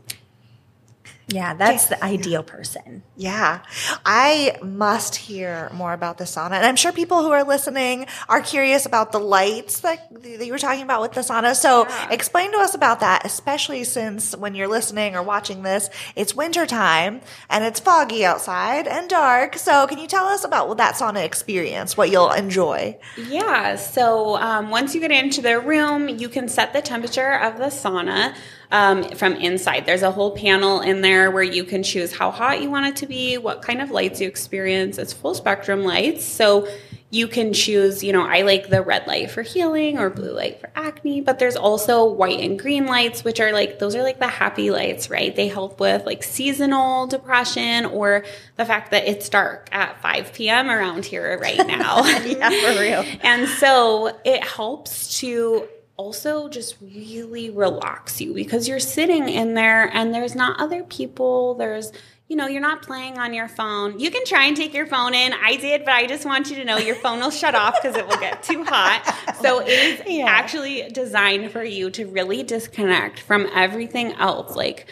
Yeah, 1.31 1.53
that's 1.53 1.87
the 1.87 2.03
ideal 2.03 2.43
person. 2.43 3.03
Yeah. 3.15 3.59
I 4.05 4.57
must 4.63 5.15
hear 5.15 5.69
more 5.73 5.93
about 5.93 6.17
the 6.17 6.23
sauna. 6.23 6.53
And 6.53 6.65
I'm 6.65 6.75
sure 6.75 6.91
people 6.91 7.21
who 7.21 7.31
are 7.31 7.43
listening 7.43 8.07
are 8.27 8.41
curious 8.41 8.85
about 8.85 9.11
the 9.11 9.19
lights 9.19 9.81
that, 9.81 10.11
that 10.23 10.45
you 10.45 10.51
were 10.51 10.59
talking 10.59 10.83
about 10.83 11.01
with 11.01 11.13
the 11.13 11.21
sauna. 11.21 11.55
So 11.55 11.87
yeah. 11.87 12.09
explain 12.11 12.51
to 12.53 12.59
us 12.59 12.73
about 12.73 13.01
that, 13.01 13.25
especially 13.25 13.83
since 13.83 14.35
when 14.35 14.55
you're 14.55 14.67
listening 14.67 15.15
or 15.15 15.21
watching 15.21 15.63
this, 15.63 15.89
it's 16.15 16.35
winter 16.35 16.65
time 16.65 17.21
and 17.49 17.63
it's 17.63 17.79
foggy 17.79 18.25
outside 18.25 18.87
and 18.87 19.09
dark. 19.09 19.55
So 19.57 19.85
can 19.87 19.97
you 19.99 20.07
tell 20.07 20.25
us 20.25 20.43
about 20.43 20.77
that 20.77 20.95
sauna 20.95 21.23
experience, 21.23 21.95
what 21.95 22.09
you'll 22.09 22.31
enjoy? 22.31 22.97
Yeah. 23.17 23.75
So 23.75 24.37
um, 24.37 24.69
once 24.69 24.95
you 24.95 25.01
get 25.01 25.11
into 25.11 25.41
the 25.41 25.59
room, 25.59 26.09
you 26.09 26.29
can 26.29 26.47
set 26.47 26.73
the 26.73 26.81
temperature 26.81 27.33
of 27.33 27.57
the 27.57 27.65
sauna 27.65 28.33
um, 28.71 29.03
from 29.03 29.33
inside. 29.33 29.85
There's 29.85 30.03
a 30.03 30.11
whole 30.11 30.31
panel 30.31 30.81
in 30.81 31.01
there 31.01 31.31
where 31.31 31.43
you 31.43 31.63
can 31.63 31.83
choose 31.83 32.13
how 32.13 32.31
hot 32.31 32.61
you 32.61 32.69
want 32.69 32.85
it 32.87 32.95
to 32.97 33.07
be, 33.07 33.37
what 33.37 33.61
kind 33.61 33.81
of 33.81 33.91
lights 33.91 34.21
you 34.21 34.27
experience. 34.27 34.97
It's 34.97 35.13
full 35.13 35.33
spectrum 35.33 35.83
lights. 35.83 36.23
So 36.23 36.67
you 37.11 37.27
can 37.27 37.53
choose, 37.53 38.03
you 38.03 38.13
know, 38.13 38.21
I 38.21 38.43
like 38.43 38.69
the 38.69 38.83
red 38.83 39.07
light 39.07 39.31
for 39.31 39.41
healing 39.41 39.97
or 39.97 40.11
blue 40.11 40.31
light 40.31 40.59
for 40.61 40.69
acne, 40.75 41.21
but 41.21 41.39
there's 41.39 41.55
also 41.55 42.05
white 42.05 42.39
and 42.39 42.59
green 42.59 42.85
lights, 42.85 43.23
which 43.23 43.39
are 43.39 43.51
like, 43.51 43.79
those 43.79 43.95
are 43.95 44.03
like 44.03 44.19
the 44.19 44.27
happy 44.27 44.69
lights, 44.69 45.09
right? 45.09 45.35
They 45.35 45.47
help 45.47 45.79
with 45.79 46.05
like 46.05 46.21
seasonal 46.21 47.07
depression 47.07 47.85
or 47.85 48.25
the 48.57 48.65
fact 48.65 48.91
that 48.91 49.07
it's 49.07 49.27
dark 49.27 49.69
at 49.71 49.99
5 50.03 50.33
p.m. 50.33 50.69
around 50.69 51.03
here 51.03 51.39
right 51.41 51.65
now. 51.65 52.05
yeah, 52.25 52.49
for 52.49 52.79
real. 52.79 53.03
and 53.21 53.47
so 53.47 54.15
it 54.23 54.43
helps 54.43 55.19
to 55.21 55.67
also 55.99 56.47
just 56.47 56.77
really 56.81 57.49
relax 57.49 58.21
you 58.21 58.33
because 58.33 58.69
you're 58.69 58.79
sitting 58.79 59.27
in 59.27 59.53
there 59.53 59.93
and 59.93 60.13
there's 60.15 60.33
not 60.33 60.57
other 60.57 60.81
people. 60.83 61.55
There's, 61.55 61.91
you 62.29 62.37
know, 62.37 62.47
you're 62.47 62.61
not 62.61 62.81
playing 62.81 63.17
on 63.17 63.33
your 63.33 63.49
phone. 63.49 63.99
You 63.99 64.09
can 64.09 64.23
try 64.23 64.45
and 64.45 64.55
take 64.55 64.73
your 64.73 64.87
phone 64.87 65.13
in. 65.13 65.33
I 65.33 65.57
did, 65.57 65.83
but 65.83 65.93
I 65.93 66.07
just 66.07 66.25
want 66.25 66.49
you 66.49 66.55
to 66.55 66.63
know 66.63 66.77
your 66.77 66.95
phone 66.95 67.19
will 67.19 67.31
shut 67.31 67.53
off 67.53 67.75
because 67.81 67.97
it 67.97 68.07
will 68.07 68.15
get 68.17 68.41
too 68.43 68.63
hot. 68.63 69.13
So 69.41 69.59
it 69.59 69.67
is 69.67 70.01
Yeah. 70.07 70.27
actually 70.27 70.87
designed 70.89 71.51
for 71.51 71.65
you 71.65 71.89
to 71.91 72.05
really 72.07 72.43
disconnect 72.43 73.19
from 73.19 73.49
everything 73.53 74.13
else. 74.13 74.55
Like, 74.55 74.87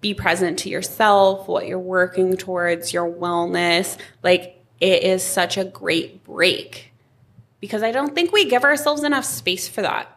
be 0.00 0.14
present 0.14 0.60
to 0.60 0.68
yourself, 0.68 1.48
what 1.48 1.66
you're 1.66 1.76
working 1.80 2.36
towards, 2.36 2.92
your 2.92 3.10
wellness. 3.12 3.98
Like, 4.22 4.62
it 4.80 5.02
is 5.02 5.24
such 5.24 5.56
a 5.56 5.64
great 5.64 6.22
break 6.22 6.92
because 7.58 7.82
I 7.82 7.90
don't 7.90 8.14
think 8.14 8.30
we 8.30 8.44
give 8.48 8.62
ourselves 8.62 9.02
enough 9.02 9.24
space 9.24 9.66
for 9.66 9.82
that. 9.82 10.11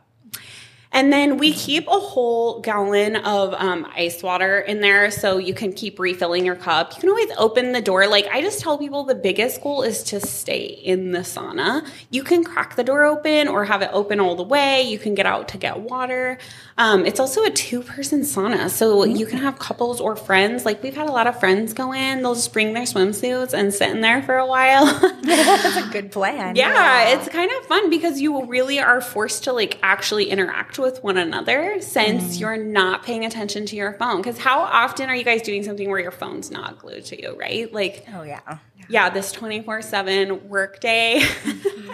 And 0.96 1.12
then 1.12 1.38
we 1.38 1.52
keep 1.52 1.90
a 1.90 2.00
whole 2.00 2.62
gallon 2.62 3.18
of 3.18 3.54
um, 3.56 3.86
ice 3.94 4.24
water 4.24 4.60
in 4.60 4.80
there 4.80 5.12
so 5.12 5.38
you 5.38 5.54
can 5.54 5.74
keep 5.74 6.00
refilling 6.00 6.46
your 6.46 6.56
cup. 6.56 6.94
You 6.94 7.02
can 7.02 7.10
always 7.10 7.32
open 7.38 7.74
the 7.74 7.82
door. 7.82 8.08
Like 8.08 8.28
I 8.28 8.42
just 8.42 8.62
tell 8.62 8.78
people, 8.78 9.04
the 9.04 9.14
biggest 9.14 9.62
goal 9.62 9.84
is 9.84 10.04
to 10.04 10.22
stay 10.22 10.64
in 10.64 11.12
the 11.12 11.20
sauna. 11.20 11.86
You 12.12 12.24
can 12.24 12.46
crack 12.46 12.78
the 12.78 12.84
door 12.86 13.04
open 13.04 13.50
or 13.50 13.66
have 13.66 13.82
it 13.82 13.90
open 13.92 14.22
all 14.22 14.38
the 14.38 14.44
way. 14.44 14.84
You 14.84 14.98
can 14.98 15.16
get 15.16 15.26
out 15.26 15.50
to 15.50 15.58
get 15.58 15.82
water. 15.82 16.38
Um, 16.78 17.06
it's 17.06 17.22
also 17.22 17.44
a 17.44 17.50
two 17.52 17.82
person 17.82 18.22
sauna. 18.22 18.70
So 18.70 18.98
mm-hmm. 18.98 19.16
you 19.16 19.26
can 19.26 19.38
have 19.40 19.58
couples 19.60 20.02
or 20.02 20.16
friends. 20.16 20.66
Like 20.66 20.84
we've 20.84 20.96
had 20.96 21.08
a 21.08 21.12
lot 21.12 21.26
of 21.26 21.40
friends 21.40 21.74
go 21.74 21.94
in, 21.94 22.22
they'll 22.22 22.36
just 22.36 22.52
bring 22.52 22.74
their 22.74 22.84
swimsuits 22.84 23.54
and 23.54 23.74
sit 23.74 23.92
in 23.92 24.02
there 24.02 24.22
for 24.24 24.36
a 24.36 24.46
while. 24.46 24.86
That's 25.24 25.78
a 25.78 25.90
good 25.90 26.12
plan. 26.12 26.56
Yeah, 26.56 27.10
it's 27.10 27.30
kind 27.30 27.50
of 27.50 27.66
fun 27.66 27.90
because 27.90 28.20
you 28.20 28.46
really 28.46 28.80
are 28.80 29.00
forced 29.00 29.46
to 29.46 29.54
like 29.54 29.80
actually 29.84 30.30
interact 30.30 30.78
with 30.78 31.02
one 31.02 31.18
another 31.18 31.80
since 31.80 32.36
mm. 32.36 32.40
you're 32.42 32.58
not 32.58 33.04
paying 33.04 33.24
attention 33.24 33.66
to 33.68 33.76
your 33.78 33.94
phone. 33.94 34.18
Because 34.18 34.38
how 34.38 34.60
often 34.60 35.10
are 35.10 35.16
you 35.16 35.24
guys 35.24 35.42
doing 35.42 35.64
something 35.64 35.90
where 35.90 36.00
your 36.00 36.12
phone's 36.12 36.52
not 36.52 36.80
glued 36.80 37.06
to 37.06 37.22
you, 37.22 37.38
right? 37.40 37.72
Like, 37.72 38.06
Oh, 38.14 38.24
yeah. 38.24 38.58
yeah, 38.90 39.10
this 39.10 39.32
24 39.32 39.82
7 39.82 40.50
work 40.50 40.82
day. 40.82 41.22
Mm-hmm. 41.22 41.92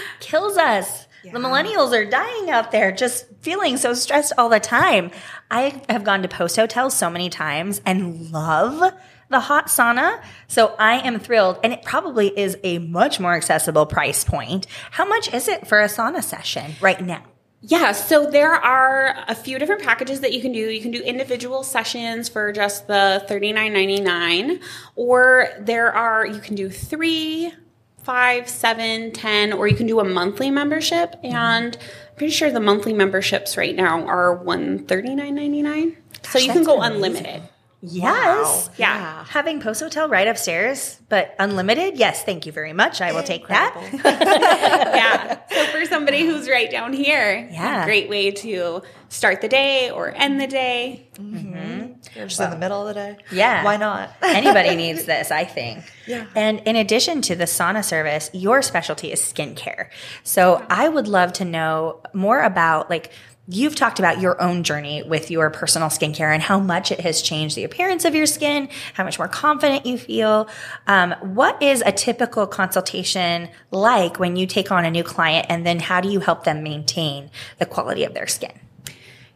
kills 0.20 0.56
us. 0.56 1.06
The 1.22 1.38
millennials 1.38 1.92
are 1.92 2.04
dying 2.04 2.50
out 2.50 2.72
there 2.72 2.92
just 2.92 3.26
feeling 3.40 3.76
so 3.76 3.94
stressed 3.94 4.32
all 4.36 4.48
the 4.48 4.60
time. 4.60 5.10
I 5.50 5.82
have 5.88 6.04
gone 6.04 6.22
to 6.22 6.28
post 6.28 6.56
hotels 6.56 6.96
so 6.96 7.08
many 7.08 7.30
times 7.30 7.80
and 7.86 8.32
love 8.32 8.92
the 9.30 9.40
hot 9.40 9.66
sauna. 9.66 10.22
So 10.48 10.74
I 10.78 10.98
am 11.06 11.18
thrilled. 11.18 11.58
And 11.62 11.72
it 11.72 11.82
probably 11.82 12.28
is 12.38 12.56
a 12.62 12.78
much 12.78 13.20
more 13.20 13.34
accessible 13.34 13.86
price 13.86 14.24
point. 14.24 14.66
How 14.90 15.04
much 15.04 15.32
is 15.32 15.48
it 15.48 15.66
for 15.66 15.80
a 15.80 15.86
sauna 15.86 16.22
session 16.22 16.74
right 16.80 17.00
now? 17.00 17.24
Yeah, 17.64 17.92
so 17.92 18.28
there 18.28 18.54
are 18.54 19.24
a 19.28 19.36
few 19.36 19.56
different 19.56 19.82
packages 19.82 20.20
that 20.20 20.32
you 20.32 20.42
can 20.42 20.50
do. 20.50 20.58
You 20.58 20.80
can 20.80 20.90
do 20.90 21.00
individual 21.00 21.62
sessions 21.62 22.28
for 22.28 22.50
just 22.52 22.88
the 22.88 23.24
$39.99, 23.28 24.60
or 24.96 25.48
there 25.60 25.92
are, 25.92 26.26
you 26.26 26.40
can 26.40 26.56
do 26.56 26.68
three, 26.68 27.54
five, 28.02 28.48
seven, 28.48 29.12
ten, 29.12 29.52
or 29.52 29.68
you 29.68 29.76
can 29.76 29.86
do 29.86 30.00
a 30.00 30.04
monthly 30.04 30.50
membership. 30.50 31.16
And 31.22 31.76
I'm 31.76 32.16
pretty 32.16 32.32
sure 32.32 32.50
the 32.50 32.60
monthly 32.60 32.92
memberships 32.92 33.56
right 33.56 33.74
now 33.74 34.06
are 34.06 34.42
$139.99. 34.44 35.96
So 36.24 36.38
you 36.38 36.52
can 36.52 36.64
go 36.64 36.80
amazing. 36.80 36.94
unlimited. 36.94 37.42
Yes. 37.84 38.70
Yeah. 38.76 39.24
Having 39.28 39.60
post 39.60 39.80
hotel 39.80 40.08
right 40.08 40.28
upstairs, 40.28 41.00
but 41.08 41.34
unlimited. 41.40 41.98
Yes. 41.98 42.22
Thank 42.22 42.46
you 42.46 42.52
very 42.52 42.72
much. 42.72 43.00
I 43.00 43.12
will 43.12 43.24
take 43.24 43.48
that. 43.48 43.74
yeah. 44.04 45.38
So 45.50 45.64
for 45.66 45.84
somebody 45.86 46.24
who's 46.24 46.48
right 46.48 46.70
down 46.70 46.92
here, 46.92 47.48
Yeah. 47.50 47.82
a 47.82 47.84
great 47.84 48.08
way 48.08 48.30
to 48.30 48.82
start 49.08 49.40
the 49.40 49.48
day 49.48 49.90
or 49.90 50.10
end 50.14 50.40
the 50.40 50.46
day. 50.46 51.08
Mm-hmm. 51.14 51.92
You're 52.16 52.26
just 52.28 52.40
in 52.40 52.50
the 52.50 52.56
middle 52.56 52.86
of 52.86 52.88
the 52.88 52.94
day. 52.94 53.16
Yeah. 53.32 53.64
Why 53.64 53.76
not? 53.76 54.10
Anybody 54.22 54.76
needs 54.76 55.04
this, 55.04 55.30
I 55.32 55.44
think. 55.44 55.84
Yeah. 56.06 56.26
And 56.36 56.60
in 56.60 56.76
addition 56.76 57.20
to 57.22 57.34
the 57.36 57.44
sauna 57.44 57.84
service, 57.84 58.30
your 58.32 58.62
specialty 58.62 59.10
is 59.12 59.20
skincare. 59.20 59.88
So 60.22 60.64
I 60.70 60.88
would 60.88 61.08
love 61.08 61.32
to 61.34 61.44
know 61.44 62.00
more 62.14 62.42
about 62.42 62.90
like 62.90 63.10
you've 63.48 63.74
talked 63.74 63.98
about 63.98 64.20
your 64.20 64.40
own 64.40 64.62
journey 64.62 65.02
with 65.02 65.30
your 65.30 65.50
personal 65.50 65.88
skincare 65.88 66.32
and 66.32 66.42
how 66.42 66.60
much 66.60 66.92
it 66.92 67.00
has 67.00 67.20
changed 67.20 67.56
the 67.56 67.64
appearance 67.64 68.04
of 68.04 68.14
your 68.14 68.26
skin, 68.26 68.68
how 68.94 69.04
much 69.04 69.18
more 69.18 69.28
confident 69.28 69.84
you 69.84 69.98
feel. 69.98 70.48
Um, 70.86 71.12
what 71.20 71.60
is 71.62 71.82
a 71.84 71.92
typical 71.92 72.46
consultation 72.46 73.48
like 73.70 74.18
when 74.18 74.36
you 74.36 74.46
take 74.46 74.70
on 74.70 74.84
a 74.84 74.90
new 74.90 75.02
client, 75.02 75.46
and 75.48 75.66
then 75.66 75.80
how 75.80 76.00
do 76.00 76.08
you 76.08 76.20
help 76.20 76.44
them 76.44 76.62
maintain 76.62 77.30
the 77.58 77.66
quality 77.66 78.04
of 78.04 78.14
their 78.14 78.28
skin? 78.28 78.52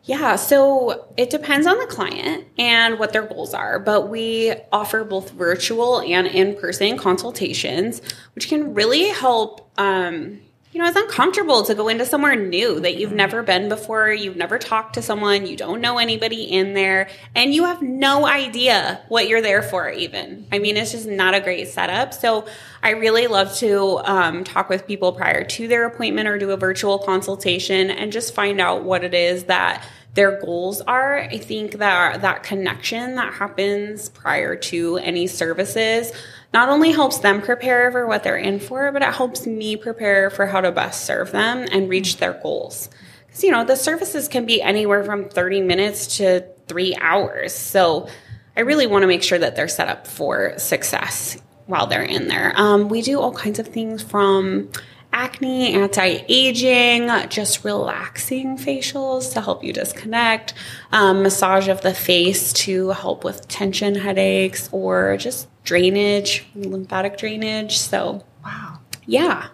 Yeah, 0.04 0.36
so 0.36 1.12
it 1.16 1.30
depends 1.30 1.66
on 1.66 1.78
the 1.78 1.86
client 1.86 2.46
and 2.58 3.00
what 3.00 3.12
their 3.12 3.26
goals 3.26 3.52
are, 3.54 3.80
but 3.80 4.08
we 4.08 4.54
offer 4.72 5.02
both 5.02 5.32
virtual 5.32 6.00
and 6.00 6.28
in 6.28 6.54
person 6.54 6.96
consultations, 6.96 8.00
which 8.36 8.48
can 8.48 8.72
really 8.72 9.08
help. 9.08 9.68
Um, 9.76 10.42
you 10.76 10.82
know, 10.82 10.88
it's 10.88 10.98
uncomfortable 10.98 11.62
to 11.62 11.74
go 11.74 11.88
into 11.88 12.04
somewhere 12.04 12.36
new 12.36 12.80
that 12.80 12.98
you've 12.98 13.14
never 13.14 13.42
been 13.42 13.70
before. 13.70 14.10
You've 14.10 14.36
never 14.36 14.58
talked 14.58 14.92
to 14.96 15.00
someone, 15.00 15.46
you 15.46 15.56
don't 15.56 15.80
know 15.80 15.96
anybody 15.96 16.42
in 16.42 16.74
there, 16.74 17.08
and 17.34 17.54
you 17.54 17.64
have 17.64 17.80
no 17.80 18.26
idea 18.26 19.00
what 19.08 19.26
you're 19.26 19.40
there 19.40 19.62
for, 19.62 19.88
even. 19.88 20.46
I 20.52 20.58
mean, 20.58 20.76
it's 20.76 20.92
just 20.92 21.06
not 21.06 21.32
a 21.32 21.40
great 21.40 21.68
setup. 21.68 22.12
So, 22.12 22.44
I 22.82 22.90
really 22.90 23.26
love 23.26 23.54
to 23.56 24.00
um, 24.04 24.44
talk 24.44 24.68
with 24.68 24.86
people 24.86 25.12
prior 25.12 25.44
to 25.44 25.66
their 25.66 25.86
appointment 25.86 26.28
or 26.28 26.36
do 26.36 26.50
a 26.50 26.58
virtual 26.58 26.98
consultation 26.98 27.90
and 27.90 28.12
just 28.12 28.34
find 28.34 28.60
out 28.60 28.84
what 28.84 29.02
it 29.02 29.14
is 29.14 29.44
that 29.44 29.82
their 30.12 30.40
goals 30.40 30.82
are. 30.82 31.20
I 31.20 31.38
think 31.38 31.78
that 31.78 32.20
that 32.20 32.42
connection 32.42 33.14
that 33.14 33.32
happens 33.32 34.10
prior 34.10 34.56
to 34.56 34.98
any 34.98 35.26
services 35.26 36.12
not 36.52 36.68
only 36.68 36.92
helps 36.92 37.18
them 37.18 37.42
prepare 37.42 37.90
for 37.90 38.06
what 38.06 38.22
they're 38.22 38.36
in 38.36 38.60
for, 38.60 38.90
but 38.92 39.02
it 39.02 39.14
helps 39.14 39.46
me 39.46 39.76
prepare 39.76 40.30
for 40.30 40.46
how 40.46 40.60
to 40.60 40.72
best 40.72 41.04
serve 41.04 41.32
them 41.32 41.66
and 41.70 41.88
reach 41.88 42.16
their 42.16 42.34
goals. 42.34 42.88
Because, 43.26 43.44
you 43.44 43.50
know, 43.50 43.64
the 43.64 43.76
services 43.76 44.28
can 44.28 44.46
be 44.46 44.62
anywhere 44.62 45.04
from 45.04 45.28
30 45.28 45.60
minutes 45.62 46.16
to 46.18 46.46
three 46.68 46.96
hours. 47.00 47.54
So 47.54 48.08
I 48.56 48.60
really 48.60 48.86
want 48.86 49.02
to 49.02 49.06
make 49.06 49.22
sure 49.22 49.38
that 49.38 49.56
they're 49.56 49.68
set 49.68 49.88
up 49.88 50.06
for 50.06 50.58
success 50.58 51.36
while 51.66 51.86
they're 51.86 52.02
in 52.02 52.28
there. 52.28 52.52
Um, 52.56 52.88
we 52.88 53.02
do 53.02 53.20
all 53.20 53.32
kinds 53.32 53.58
of 53.58 53.66
things 53.66 54.02
from 54.02 54.70
acne, 55.16 55.72
anti 55.72 56.18
aging, 56.28 57.08
just 57.30 57.64
relaxing 57.64 58.58
facials 58.58 59.32
to 59.32 59.40
help 59.40 59.64
you 59.64 59.72
disconnect, 59.72 60.52
um, 60.92 61.22
massage 61.22 61.68
of 61.68 61.80
the 61.80 61.94
face 61.94 62.52
to 62.52 62.90
help 62.90 63.24
with 63.24 63.48
tension 63.48 63.94
headaches 63.94 64.68
or 64.72 65.16
just 65.16 65.48
drainage, 65.64 66.46
lymphatic 66.54 67.16
drainage. 67.16 67.78
So, 67.78 68.22
Wow. 68.44 68.78
yeah. 69.06 69.48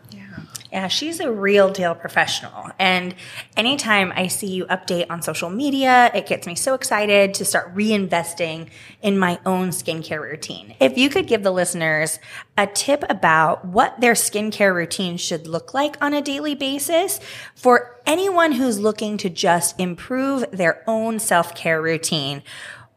Yeah, 0.73 0.89
she's 0.89 1.21
a 1.21 1.31
real 1.31 1.71
deal 1.71 1.95
professional. 1.95 2.71
And 2.79 3.15
anytime 3.59 4.11
I 4.17 4.29
see 4.29 4.47
you 4.47 4.65
update 4.65 5.05
on 5.11 5.21
social 5.21 5.51
media, 5.51 6.11
it 6.15 6.27
gets 6.27 6.47
me 6.47 6.55
so 6.55 6.73
excited 6.73 7.35
to 7.35 7.45
start 7.45 7.75
reinvesting 7.75 8.71
in 9.03 9.19
my 9.19 9.39
own 9.45 9.69
skincare 9.69 10.23
routine. 10.23 10.75
If 10.81 10.97
you 10.97 11.11
could 11.11 11.27
give 11.27 11.43
the 11.43 11.51
listeners 11.51 12.19
a 12.57 12.67
tip 12.67 13.05
about 13.11 13.67
what 13.67 14.01
their 14.01 14.15
skincare 14.15 14.75
routine 14.75 15.19
should 15.19 15.47
look 15.47 15.75
like 15.75 16.03
on 16.03 16.15
a 16.15 16.23
daily 16.23 16.55
basis 16.55 17.21
for 17.55 18.01
anyone 18.07 18.53
who's 18.53 18.79
looking 18.79 19.19
to 19.19 19.29
just 19.29 19.79
improve 19.79 20.51
their 20.53 20.83
own 20.87 21.19
self 21.19 21.55
care 21.55 21.83
routine, 21.83 22.43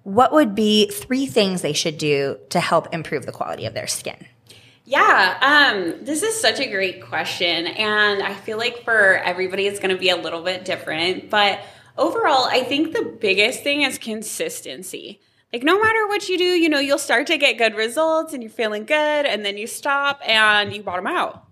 what 0.04 0.32
would 0.32 0.56
be 0.56 0.90
three 0.90 1.26
things 1.26 1.62
they 1.62 1.74
should 1.74 1.98
do 1.98 2.38
to 2.52 2.62
help 2.62 2.94
improve 2.94 3.26
the 3.26 3.34
quality 3.34 3.66
of 3.66 3.74
their 3.74 3.88
skin? 3.88 4.28
Yeah, 4.88 5.74
um, 5.74 6.06
this 6.06 6.22
is 6.22 6.40
such 6.40 6.60
a 6.60 6.70
great 6.70 7.04
question. 7.04 7.66
And 7.66 8.22
I 8.22 8.36
feel 8.36 8.60
like 8.60 8.84
for 8.84 9.16
everybody, 9.16 9.66
it's 9.66 9.80
going 9.80 9.94
to 9.94 10.00
be 10.00 10.10
a 10.10 10.16
little 10.16 10.44
bit 10.44 10.64
different. 10.64 11.32
But 11.32 11.60
overall, 11.98 12.46
I 12.46 12.64
think 12.64 12.94
the 12.94 13.18
biggest 13.20 13.64
thing 13.64 13.82
is 13.82 13.98
consistency. 13.98 15.20
Like, 15.52 15.64
no 15.64 15.82
matter 15.82 16.08
what 16.08 16.30
you 16.30 16.38
do, 16.38 16.44
you 16.44 16.70
know, 16.70 16.80
you'll 16.80 17.00
start 17.00 17.28
to 17.28 17.38
get 17.38 17.58
good 17.58 17.76
results 17.76 18.34
and 18.34 18.44
you're 18.44 18.52
feeling 18.52 18.86
good, 18.86 19.26
and 19.26 19.44
then 19.46 19.58
you 19.58 19.68
stop 19.68 20.20
and 20.24 20.72
you 20.74 20.84
bottom 20.84 21.08
out. 21.08 21.44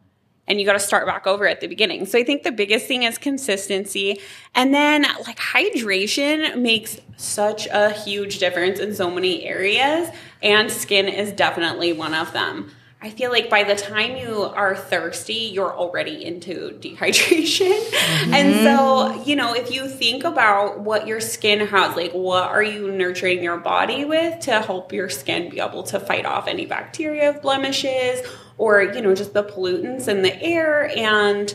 And 0.45 0.59
you 0.59 0.65
got 0.65 0.73
to 0.73 0.79
start 0.79 1.07
back 1.07 1.25
over 1.25 1.47
at 1.47 1.61
the 1.61 1.67
beginning. 1.67 2.05
So 2.05 2.19
I 2.19 2.23
think 2.23 2.43
the 2.43 2.51
biggest 2.51 2.85
thing 2.85 3.03
is 3.03 3.17
consistency. 3.17 4.19
And 4.53 4.73
then, 4.73 5.03
like, 5.25 5.39
hydration 5.39 6.59
makes 6.59 6.99
such 7.15 7.65
a 7.67 7.91
huge 7.91 8.39
difference 8.39 8.79
in 8.79 8.93
so 8.93 9.09
many 9.09 9.45
areas, 9.45 10.09
and 10.43 10.69
skin 10.69 11.07
is 11.07 11.31
definitely 11.31 11.93
one 11.93 12.13
of 12.13 12.33
them. 12.33 12.69
I 13.03 13.09
feel 13.09 13.31
like 13.31 13.49
by 13.49 13.65
the 13.65 13.75
time 13.75 14.15
you 14.15 14.43
are 14.43 14.77
thirsty, 14.77 15.33
you're 15.33 15.75
already 15.75 16.23
into 16.23 16.79
dehydration. 16.79 17.77
Mm-hmm. 17.77 18.33
And 18.33 18.63
so, 18.63 19.23
you 19.25 19.35
know, 19.35 19.53
if 19.53 19.71
you 19.71 19.89
think 19.89 20.23
about 20.23 20.79
what 20.79 21.05
your 21.05 21.19
skin 21.19 21.67
has, 21.67 21.97
like 21.97 22.13
what 22.13 22.43
are 22.43 22.63
you 22.63 22.89
nurturing 22.93 23.43
your 23.43 23.57
body 23.57 24.05
with 24.05 24.39
to 24.41 24.61
help 24.61 24.93
your 24.93 25.09
skin 25.09 25.49
be 25.49 25.59
able 25.59 25.83
to 25.83 25.99
fight 25.99 26.25
off 26.25 26.47
any 26.47 26.65
bacteria, 26.65 27.33
blemishes, 27.33 28.25
or, 28.57 28.81
you 28.81 29.01
know, 29.01 29.13
just 29.13 29.33
the 29.33 29.43
pollutants 29.43 30.07
in 30.07 30.21
the 30.21 30.41
air 30.41 30.89
and 30.97 31.53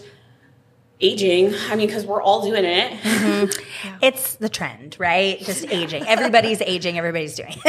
aging. 1.00 1.54
I 1.70 1.76
mean, 1.76 1.86
because 1.86 2.04
we're 2.04 2.22
all 2.22 2.42
doing 2.42 2.64
it. 2.64 2.92
Mm-hmm. 2.92 3.60
Yeah. 3.84 3.98
It's 4.02 4.36
the 4.36 4.48
trend, 4.48 4.96
right? 4.98 5.38
Just 5.40 5.66
aging. 5.66 6.06
Everybody's 6.06 6.60
aging. 6.60 6.98
Everybody's 6.98 7.34
doing. 7.34 7.52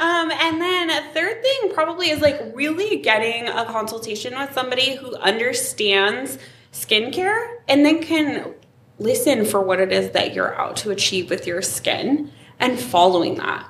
um, 0.00 0.30
and 0.30 0.60
then 0.60 0.90
a 0.90 1.12
third 1.12 1.42
thing 1.42 1.72
probably 1.72 2.10
is 2.10 2.20
like 2.20 2.40
really 2.54 2.96
getting 2.96 3.48
a 3.48 3.64
consultation 3.66 4.34
with 4.38 4.52
somebody 4.52 4.96
who 4.96 5.14
understands 5.16 6.38
skincare 6.72 7.58
and 7.68 7.84
then 7.84 8.02
can 8.02 8.54
listen 8.98 9.44
for 9.44 9.60
what 9.60 9.80
it 9.80 9.92
is 9.92 10.10
that 10.10 10.34
you're 10.34 10.54
out 10.58 10.76
to 10.76 10.90
achieve 10.90 11.30
with 11.30 11.46
your 11.46 11.62
skin 11.62 12.30
and 12.58 12.78
following 12.78 13.34
that. 13.36 13.68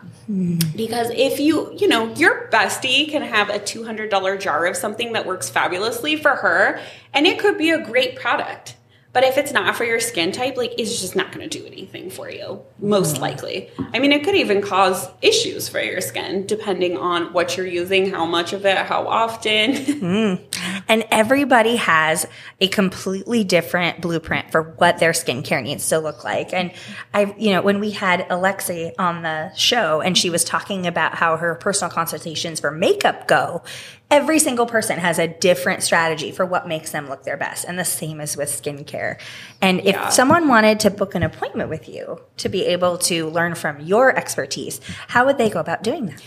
Because 0.77 1.11
if 1.11 1.41
you, 1.41 1.75
you 1.77 1.89
know, 1.89 2.13
your 2.15 2.49
bestie 2.51 3.09
can 3.09 3.23
have 3.23 3.51
a 3.51 3.59
$200 3.59 4.41
jar 4.41 4.67
of 4.67 4.77
something 4.77 5.13
that 5.13 5.27
works 5.27 5.51
fabulously 5.51 6.17
for 6.17 6.37
her, 6.37 6.81
and 7.13 7.27
it 7.27 7.39
could 7.39 7.59
be 7.59 7.71
a 7.71 7.85
great 7.85 8.17
product. 8.17 8.77
But 9.15 9.23
if 9.23 9.39
it's 9.39 9.53
not 9.53 9.77
for 9.77 9.85
your 9.85 10.01
skin 10.01 10.33
type, 10.33 10.57
like 10.57 10.75
it's 10.77 11.01
just 11.01 11.15
not 11.15 11.31
going 11.31 11.49
to 11.49 11.59
do 11.59 11.65
anything 11.65 12.11
for 12.11 12.29
you, 12.29 12.61
most 12.81 13.17
mm. 13.17 13.21
likely. 13.21 13.71
I 13.93 14.01
mean, 14.01 14.11
it 14.11 14.25
could 14.25 14.35
even 14.35 14.61
cause 14.61 15.09
issues 15.23 15.69
for 15.69 15.81
your 15.81 16.01
skin 16.01 16.47
depending 16.47 16.99
on 16.99 17.33
what 17.33 17.57
you're 17.57 17.65
using, 17.65 18.11
how 18.11 18.27
much 18.27 18.53
of 18.53 18.67
it, 18.67 18.77
how 18.77 19.07
often. 19.07 19.73
mm. 19.73 20.54
And 20.89 21.05
everybody 21.11 21.77
has 21.77 22.27
a 22.61 22.69
completely 22.69 23.45
different 23.45 24.01
blueprint 24.01 24.51
for 24.51 24.63
what 24.63 24.99
their 24.99 25.13
skincare 25.13 25.63
needs 25.63 25.89
to 25.89 25.99
look 25.99 26.25
like. 26.25 26.53
And 26.53 26.73
I, 27.13 27.35
you 27.39 27.53
know, 27.53 27.63
when 27.63 27.81
we 27.81 27.91
had 27.91 28.29
Alexi 28.29 28.93
on 28.99 29.23
the 29.23 29.53
show 29.55 30.01
and 30.01 30.17
she 30.17 30.31
was 30.31 30.45
talking 30.45 30.87
about 30.87 31.15
how 31.15 31.37
her 31.37 31.55
personal 31.55 31.91
consultations 31.91 32.61
for 32.61 32.71
makeup 32.71 33.29
go, 33.29 33.63
every 34.11 34.39
single 34.39 34.67
person 34.67 34.99
has 34.99 35.19
a 35.19 35.27
different 35.27 35.83
strategy 35.83 36.31
for 36.31 36.47
what 36.47 36.69
makes 36.69 36.93
them 36.93 37.09
look 37.09 37.25
their 37.25 37.37
best. 37.37 37.65
And 37.65 37.79
the 37.79 37.85
same 37.85 38.21
is 38.21 38.37
with 38.37 38.49
skincare. 38.49 39.19
And 39.61 39.81
if 39.81 39.97
yeah. 39.97 40.09
someone 40.09 40.49
wanted 40.49 40.81
to 40.81 40.91
book 40.91 41.15
an 41.15 41.23
appointment 41.23 41.69
with 41.69 41.89
you 41.89 42.21
to 42.39 42.49
be 42.49 42.65
able 42.67 42.99
to 42.99 43.29
learn 43.29 43.55
from 43.55 43.81
your 43.81 44.17
expertise, 44.17 44.81
how 45.09 45.27
would 45.27 45.39
they 45.39 45.51
go 45.51 45.61
about 45.61 45.83
doing 45.83 46.07
that? 46.07 46.23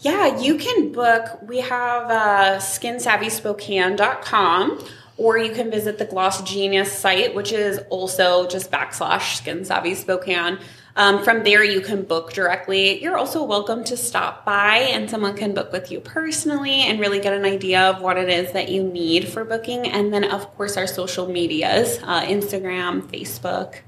Yeah, 0.00 0.38
you 0.38 0.58
can 0.58 0.92
book. 0.92 1.40
We 1.42 1.60
have 1.60 2.10
uh, 2.10 2.58
skinsavvyspokane.com 2.58 4.84
or 5.16 5.38
you 5.38 5.52
can 5.52 5.70
visit 5.70 5.98
the 5.98 6.04
Gloss 6.04 6.42
Genius 6.42 6.92
site, 6.92 7.34
which 7.34 7.52
is 7.52 7.80
also 7.88 8.46
just 8.46 8.70
backslash 8.70 9.36
Skin 9.36 9.64
Spokane. 9.64 10.58
Um, 10.96 11.24
from 11.24 11.44
there, 11.44 11.62
you 11.62 11.80
can 11.80 12.02
book 12.02 12.32
directly. 12.32 13.02
You're 13.02 13.18
also 13.18 13.42
welcome 13.42 13.84
to 13.84 13.96
stop 13.96 14.46
by 14.46 14.78
and 14.78 15.10
someone 15.10 15.36
can 15.36 15.54
book 15.54 15.72
with 15.72 15.90
you 15.90 16.00
personally 16.00 16.82
and 16.82 17.00
really 17.00 17.20
get 17.20 17.34
an 17.34 17.44
idea 17.44 17.82
of 17.82 18.00
what 18.00 18.16
it 18.16 18.30
is 18.30 18.52
that 18.52 18.70
you 18.70 18.82
need 18.82 19.28
for 19.28 19.44
booking. 19.44 19.86
And 19.86 20.12
then, 20.12 20.24
of 20.24 20.54
course, 20.56 20.76
our 20.76 20.86
social 20.86 21.28
medias 21.28 21.98
uh, 22.02 22.22
Instagram, 22.22 23.02
Facebook. 23.02 23.80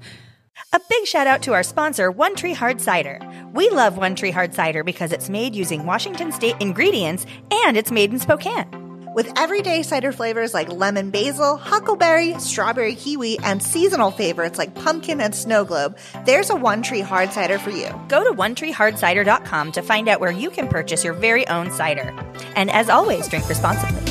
A 0.73 0.81
big 0.89 1.07
shout 1.07 1.27
out 1.27 1.43
to 1.43 1.55
our 1.55 1.63
sponsor, 1.63 2.11
One 2.11 2.35
Tree 2.35 2.53
Hard 2.53 2.81
Cider. 2.81 3.21
We 3.55 3.71
love 3.71 3.97
One 3.97 4.15
Tree 4.15 4.31
Hard 4.31 4.55
Cider 4.55 4.85
because 4.85 5.13
it's 5.13 5.31
made 5.31 5.55
using 5.55 5.87
Washington 5.87 6.33
State 6.33 6.57
ingredients 6.61 7.27
and 7.51 7.77
it's 7.77 7.91
made 7.91 8.13
in 8.13 8.19
Spokane. 8.19 8.67
With 9.15 9.33
everyday 9.39 9.83
cider 9.83 10.13
flavors 10.13 10.55
like 10.55 10.71
lemon 10.71 11.11
basil, 11.11 11.57
huckleberry, 11.57 12.39
strawberry 12.39 12.95
kiwi, 12.95 13.39
and 13.41 13.63
seasonal 13.63 14.11
favorites 14.11 14.59
like 14.59 14.75
pumpkin 14.75 15.21
and 15.21 15.35
snow 15.35 15.65
globe, 15.65 15.97
there's 16.27 16.51
a 16.51 16.57
One 16.57 16.83
Tree 16.83 17.01
Hard 17.01 17.33
Cider 17.33 17.59
for 17.59 17.71
you. 17.71 17.89
Go 18.09 18.23
to 18.23 18.31
OneTreeHardCider.com 18.31 19.73
to 19.73 19.83
find 19.83 20.09
out 20.09 20.21
where 20.21 20.31
you 20.31 20.51
can 20.51 20.69
purchase 20.69 21.03
your 21.03 21.15
very 21.15 21.49
own 21.49 21.71
cider. 21.71 22.15
And 22.55 22.71
as 22.71 22.91
always, 22.91 23.27
drink 23.29 23.49
responsibly 23.49 24.08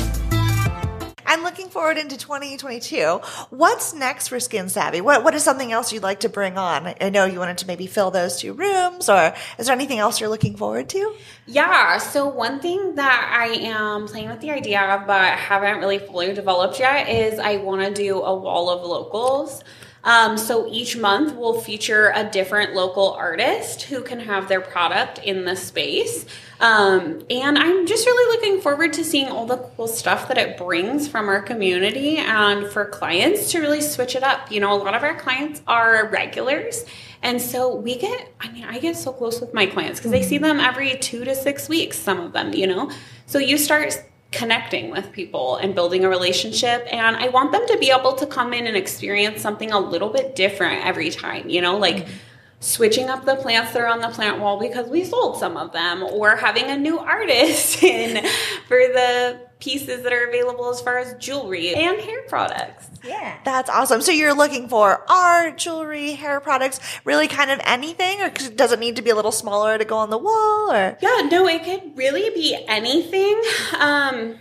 and 1.28 1.42
looking 1.42 1.68
forward 1.68 1.98
into 1.98 2.16
2022, 2.16 3.20
what's 3.50 3.92
next 3.92 4.28
for 4.28 4.40
Skin 4.40 4.68
Savvy? 4.68 5.00
What, 5.00 5.22
what 5.22 5.34
is 5.34 5.44
something 5.44 5.70
else 5.70 5.92
you'd 5.92 6.02
like 6.02 6.20
to 6.20 6.28
bring 6.28 6.56
on? 6.56 6.94
I 7.00 7.10
know 7.10 7.26
you 7.26 7.38
wanted 7.38 7.58
to 7.58 7.66
maybe 7.66 7.86
fill 7.86 8.10
those 8.10 8.40
two 8.40 8.54
rooms, 8.54 9.08
or 9.08 9.34
is 9.58 9.66
there 9.66 9.76
anything 9.76 9.98
else 9.98 10.20
you're 10.20 10.30
looking 10.30 10.56
forward 10.56 10.88
to? 10.90 11.14
Yeah, 11.46 11.98
so 11.98 12.26
one 12.26 12.60
thing 12.60 12.94
that 12.94 13.30
I 13.38 13.48
am 13.66 14.08
playing 14.08 14.30
with 14.30 14.40
the 14.40 14.50
idea 14.50 14.80
of, 14.80 15.06
but 15.06 15.38
haven't 15.38 15.78
really 15.78 15.98
fully 15.98 16.32
developed 16.32 16.78
yet, 16.80 17.08
is 17.08 17.38
I 17.38 17.58
want 17.58 17.82
to 17.82 17.92
do 17.92 18.22
a 18.22 18.34
wall 18.34 18.70
of 18.70 18.88
locals. 18.88 19.62
Um, 20.04 20.38
so 20.38 20.68
each 20.70 20.96
month 20.96 21.34
we'll 21.34 21.60
feature 21.60 22.12
a 22.14 22.24
different 22.24 22.74
local 22.74 23.12
artist 23.12 23.82
who 23.82 24.02
can 24.02 24.20
have 24.20 24.48
their 24.48 24.60
product 24.60 25.18
in 25.18 25.44
the 25.44 25.56
space. 25.56 26.24
Um, 26.60 27.24
and 27.30 27.58
I'm 27.58 27.86
just 27.86 28.06
really 28.06 28.36
looking 28.36 28.60
forward 28.60 28.92
to 28.94 29.04
seeing 29.04 29.28
all 29.28 29.46
the 29.46 29.58
cool 29.58 29.86
stuff 29.86 30.28
that 30.28 30.38
it 30.38 30.56
brings 30.56 31.06
from 31.06 31.28
our 31.28 31.40
community 31.40 32.16
and 32.16 32.66
for 32.68 32.84
clients 32.84 33.52
to 33.52 33.60
really 33.60 33.80
switch 33.80 34.16
it 34.16 34.22
up. 34.22 34.50
You 34.50 34.60
know, 34.60 34.72
a 34.72 34.80
lot 34.80 34.94
of 34.94 35.02
our 35.02 35.14
clients 35.14 35.62
are 35.66 36.08
regulars. 36.08 36.84
And 37.22 37.40
so 37.40 37.74
we 37.74 37.96
get, 37.96 38.32
I 38.40 38.50
mean, 38.50 38.64
I 38.64 38.78
get 38.78 38.96
so 38.96 39.12
close 39.12 39.40
with 39.40 39.52
my 39.52 39.66
clients 39.66 39.98
because 39.98 40.12
I 40.12 40.20
see 40.20 40.38
them 40.38 40.60
every 40.60 40.96
two 40.98 41.24
to 41.24 41.34
six 41.34 41.68
weeks, 41.68 41.98
some 41.98 42.20
of 42.20 42.32
them, 42.32 42.52
you 42.52 42.66
know? 42.66 42.90
So 43.26 43.38
you 43.38 43.58
start 43.58 44.02
connecting 44.30 44.90
with 44.90 45.10
people 45.12 45.56
and 45.56 45.74
building 45.74 46.04
a 46.04 46.08
relationship. 46.08 46.86
And 46.92 47.16
I 47.16 47.28
want 47.28 47.52
them 47.52 47.66
to 47.66 47.78
be 47.78 47.90
able 47.90 48.14
to 48.14 48.26
come 48.26 48.52
in 48.52 48.66
and 48.66 48.76
experience 48.76 49.40
something 49.40 49.72
a 49.72 49.78
little 49.78 50.10
bit 50.10 50.36
different 50.36 50.84
every 50.84 51.10
time, 51.10 51.48
you 51.48 51.60
know, 51.60 51.78
like 51.78 51.96
mm-hmm. 51.96 52.12
Switching 52.60 53.08
up 53.08 53.24
the 53.24 53.36
plants 53.36 53.72
that 53.72 53.82
are 53.82 53.86
on 53.86 54.00
the 54.00 54.08
plant 54.08 54.40
wall 54.40 54.58
because 54.58 54.88
we 54.88 55.04
sold 55.04 55.38
some 55.38 55.56
of 55.56 55.72
them, 55.72 56.02
or 56.02 56.36
having 56.36 56.64
a 56.64 56.76
new 56.76 56.98
artist 56.98 57.82
in 57.82 58.24
for 58.66 58.78
the 58.78 59.48
pieces 59.60 60.04
that 60.04 60.12
are 60.12 60.28
available 60.28 60.70
as 60.70 60.80
far 60.80 60.98
as 60.98 61.14
jewelry 61.14 61.74
and 61.74 62.00
hair 62.00 62.22
products. 62.28 62.88
Yeah. 63.02 63.38
That's 63.44 63.68
awesome. 63.68 64.00
So 64.02 64.12
you're 64.12 64.34
looking 64.34 64.68
for 64.68 65.04
art, 65.10 65.58
jewelry, 65.58 66.12
hair 66.12 66.40
products, 66.40 66.80
really 67.04 67.28
kind 67.28 67.50
of 67.50 67.60
anything, 67.64 68.20
or 68.20 68.30
does 68.30 68.72
it 68.72 68.78
need 68.78 68.96
to 68.96 69.02
be 69.02 69.10
a 69.10 69.16
little 69.16 69.32
smaller 69.32 69.78
to 69.78 69.84
go 69.84 69.96
on 69.96 70.10
the 70.10 70.18
wall? 70.18 70.72
Or 70.72 70.96
yeah, 71.00 71.28
no, 71.30 71.46
it 71.48 71.64
could 71.64 71.96
really 71.96 72.30
be 72.30 72.56
anything. 72.66 73.40
Um, 73.78 74.38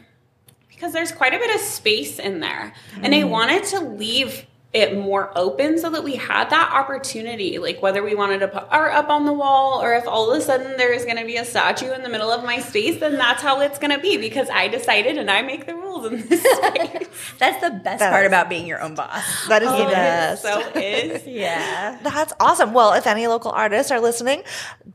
because 0.69 0.93
there's 0.93 1.11
quite 1.11 1.33
a 1.33 1.39
bit 1.39 1.55
of 1.55 1.61
space 1.61 2.19
in 2.19 2.39
there, 2.39 2.71
mm. 2.93 2.99
and 3.01 3.15
I 3.15 3.23
wanted 3.23 3.63
to 3.65 3.79
leave 3.79 4.45
it 4.73 4.97
more 4.97 5.31
open 5.35 5.77
so 5.77 5.89
that 5.89 6.03
we 6.03 6.15
had 6.15 6.49
that 6.49 6.71
opportunity 6.73 7.57
like 7.57 7.81
whether 7.81 8.03
we 8.03 8.13
wanted 8.13 8.39
to 8.39 8.47
put 8.47 8.65
art 8.69 8.93
up 8.93 9.09
on 9.09 9.25
the 9.25 9.31
wall 9.31 9.81
or 9.81 9.95
if 9.95 10.05
all 10.07 10.29
of 10.29 10.37
a 10.37 10.41
sudden 10.41 10.75
there 10.77 10.91
is 10.91 11.05
going 11.05 11.17
to 11.17 11.25
be 11.25 11.37
a 11.37 11.45
statue 11.45 11.91
in 11.93 12.03
the 12.03 12.09
middle 12.09 12.29
of 12.29 12.43
my 12.43 12.59
space 12.59 12.99
then 12.99 13.13
that's 13.13 13.41
how 13.41 13.61
it's 13.61 13.79
going 13.79 13.91
to 13.91 13.99
be 13.99 14.17
because 14.17 14.49
i 14.49 14.67
decided 14.67 15.17
and 15.17 15.31
i 15.31 15.41
make 15.41 15.65
the 15.65 15.73
rules 15.73 15.87
in 16.05 16.27
this 16.27 16.41
space. 16.57 17.07
That's 17.39 17.61
the 17.61 17.71
best 17.71 17.99
part 17.99 18.25
about 18.25 18.49
being 18.49 18.67
your 18.67 18.81
own 18.81 18.95
boss. 18.95 19.47
That 19.47 19.61
is 19.63 19.69
oh, 19.69 19.77
the 19.77 19.91
best. 19.91 20.41
so 20.41 20.59
is. 20.75 21.25
Yeah. 21.37 21.99
That's 22.03 22.33
awesome. 22.39 22.73
Well 22.73 22.93
if 22.93 23.05
any 23.05 23.27
local 23.27 23.51
artists 23.51 23.91
are 23.91 23.99
listening 23.99 24.43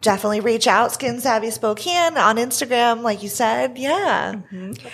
definitely 0.00 0.40
reach 0.40 0.66
out. 0.66 0.92
Skin 0.92 1.20
savvy 1.20 1.50
spokane 1.50 2.16
on 2.16 2.37
instagram 2.37 3.02
like 3.02 3.22
you 3.22 3.28
said. 3.28 3.78
Yeah. 3.78 4.35
Mm-hmm. 4.52 4.88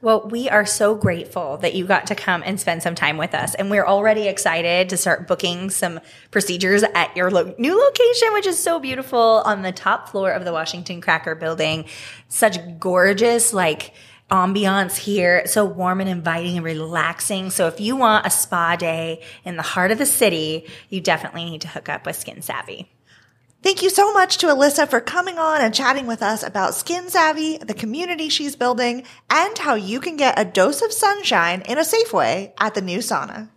Well, 0.00 0.28
we 0.28 0.48
are 0.48 0.64
so 0.64 0.94
grateful 0.94 1.56
that 1.56 1.74
you 1.74 1.84
got 1.84 2.06
to 2.06 2.14
come 2.14 2.44
and 2.46 2.60
spend 2.60 2.84
some 2.84 2.94
time 2.94 3.16
with 3.16 3.34
us. 3.34 3.56
And 3.56 3.68
we're 3.68 3.84
already 3.84 4.28
excited 4.28 4.90
to 4.90 4.96
start 4.96 5.26
booking 5.26 5.70
some 5.70 5.98
procedures 6.30 6.84
at 6.84 7.16
your 7.16 7.32
lo- 7.32 7.52
new 7.58 7.76
location, 7.76 8.32
which 8.32 8.46
is 8.46 8.62
so 8.62 8.78
beautiful 8.78 9.42
on 9.44 9.62
the 9.62 9.72
top 9.72 10.08
floor 10.08 10.30
of 10.30 10.44
the 10.44 10.52
Washington 10.52 11.00
Cracker 11.00 11.34
building. 11.34 11.84
Such 12.28 12.58
gorgeous, 12.78 13.52
like, 13.52 13.92
ambiance 14.30 14.96
here. 14.96 15.44
So 15.46 15.64
warm 15.64 16.00
and 16.00 16.08
inviting 16.08 16.56
and 16.56 16.64
relaxing. 16.64 17.50
So 17.50 17.66
if 17.66 17.80
you 17.80 17.96
want 17.96 18.24
a 18.24 18.30
spa 18.30 18.76
day 18.76 19.22
in 19.44 19.56
the 19.56 19.62
heart 19.62 19.90
of 19.90 19.98
the 19.98 20.06
city, 20.06 20.66
you 20.90 21.00
definitely 21.00 21.44
need 21.44 21.62
to 21.62 21.68
hook 21.68 21.88
up 21.88 22.06
with 22.06 22.14
Skin 22.14 22.40
Savvy. 22.40 22.88
Thank 23.60 23.82
you 23.82 23.90
so 23.90 24.12
much 24.12 24.38
to 24.38 24.46
Alyssa 24.46 24.88
for 24.88 25.00
coming 25.00 25.36
on 25.36 25.60
and 25.60 25.74
chatting 25.74 26.06
with 26.06 26.22
us 26.22 26.44
about 26.44 26.76
Skin 26.76 27.08
Savvy, 27.08 27.58
the 27.58 27.74
community 27.74 28.28
she's 28.28 28.54
building, 28.54 29.02
and 29.28 29.58
how 29.58 29.74
you 29.74 29.98
can 29.98 30.16
get 30.16 30.38
a 30.38 30.44
dose 30.44 30.80
of 30.80 30.92
sunshine 30.92 31.62
in 31.62 31.76
a 31.76 31.84
safe 31.84 32.12
way 32.12 32.54
at 32.60 32.74
the 32.74 32.80
new 32.80 32.98
sauna. 32.98 33.48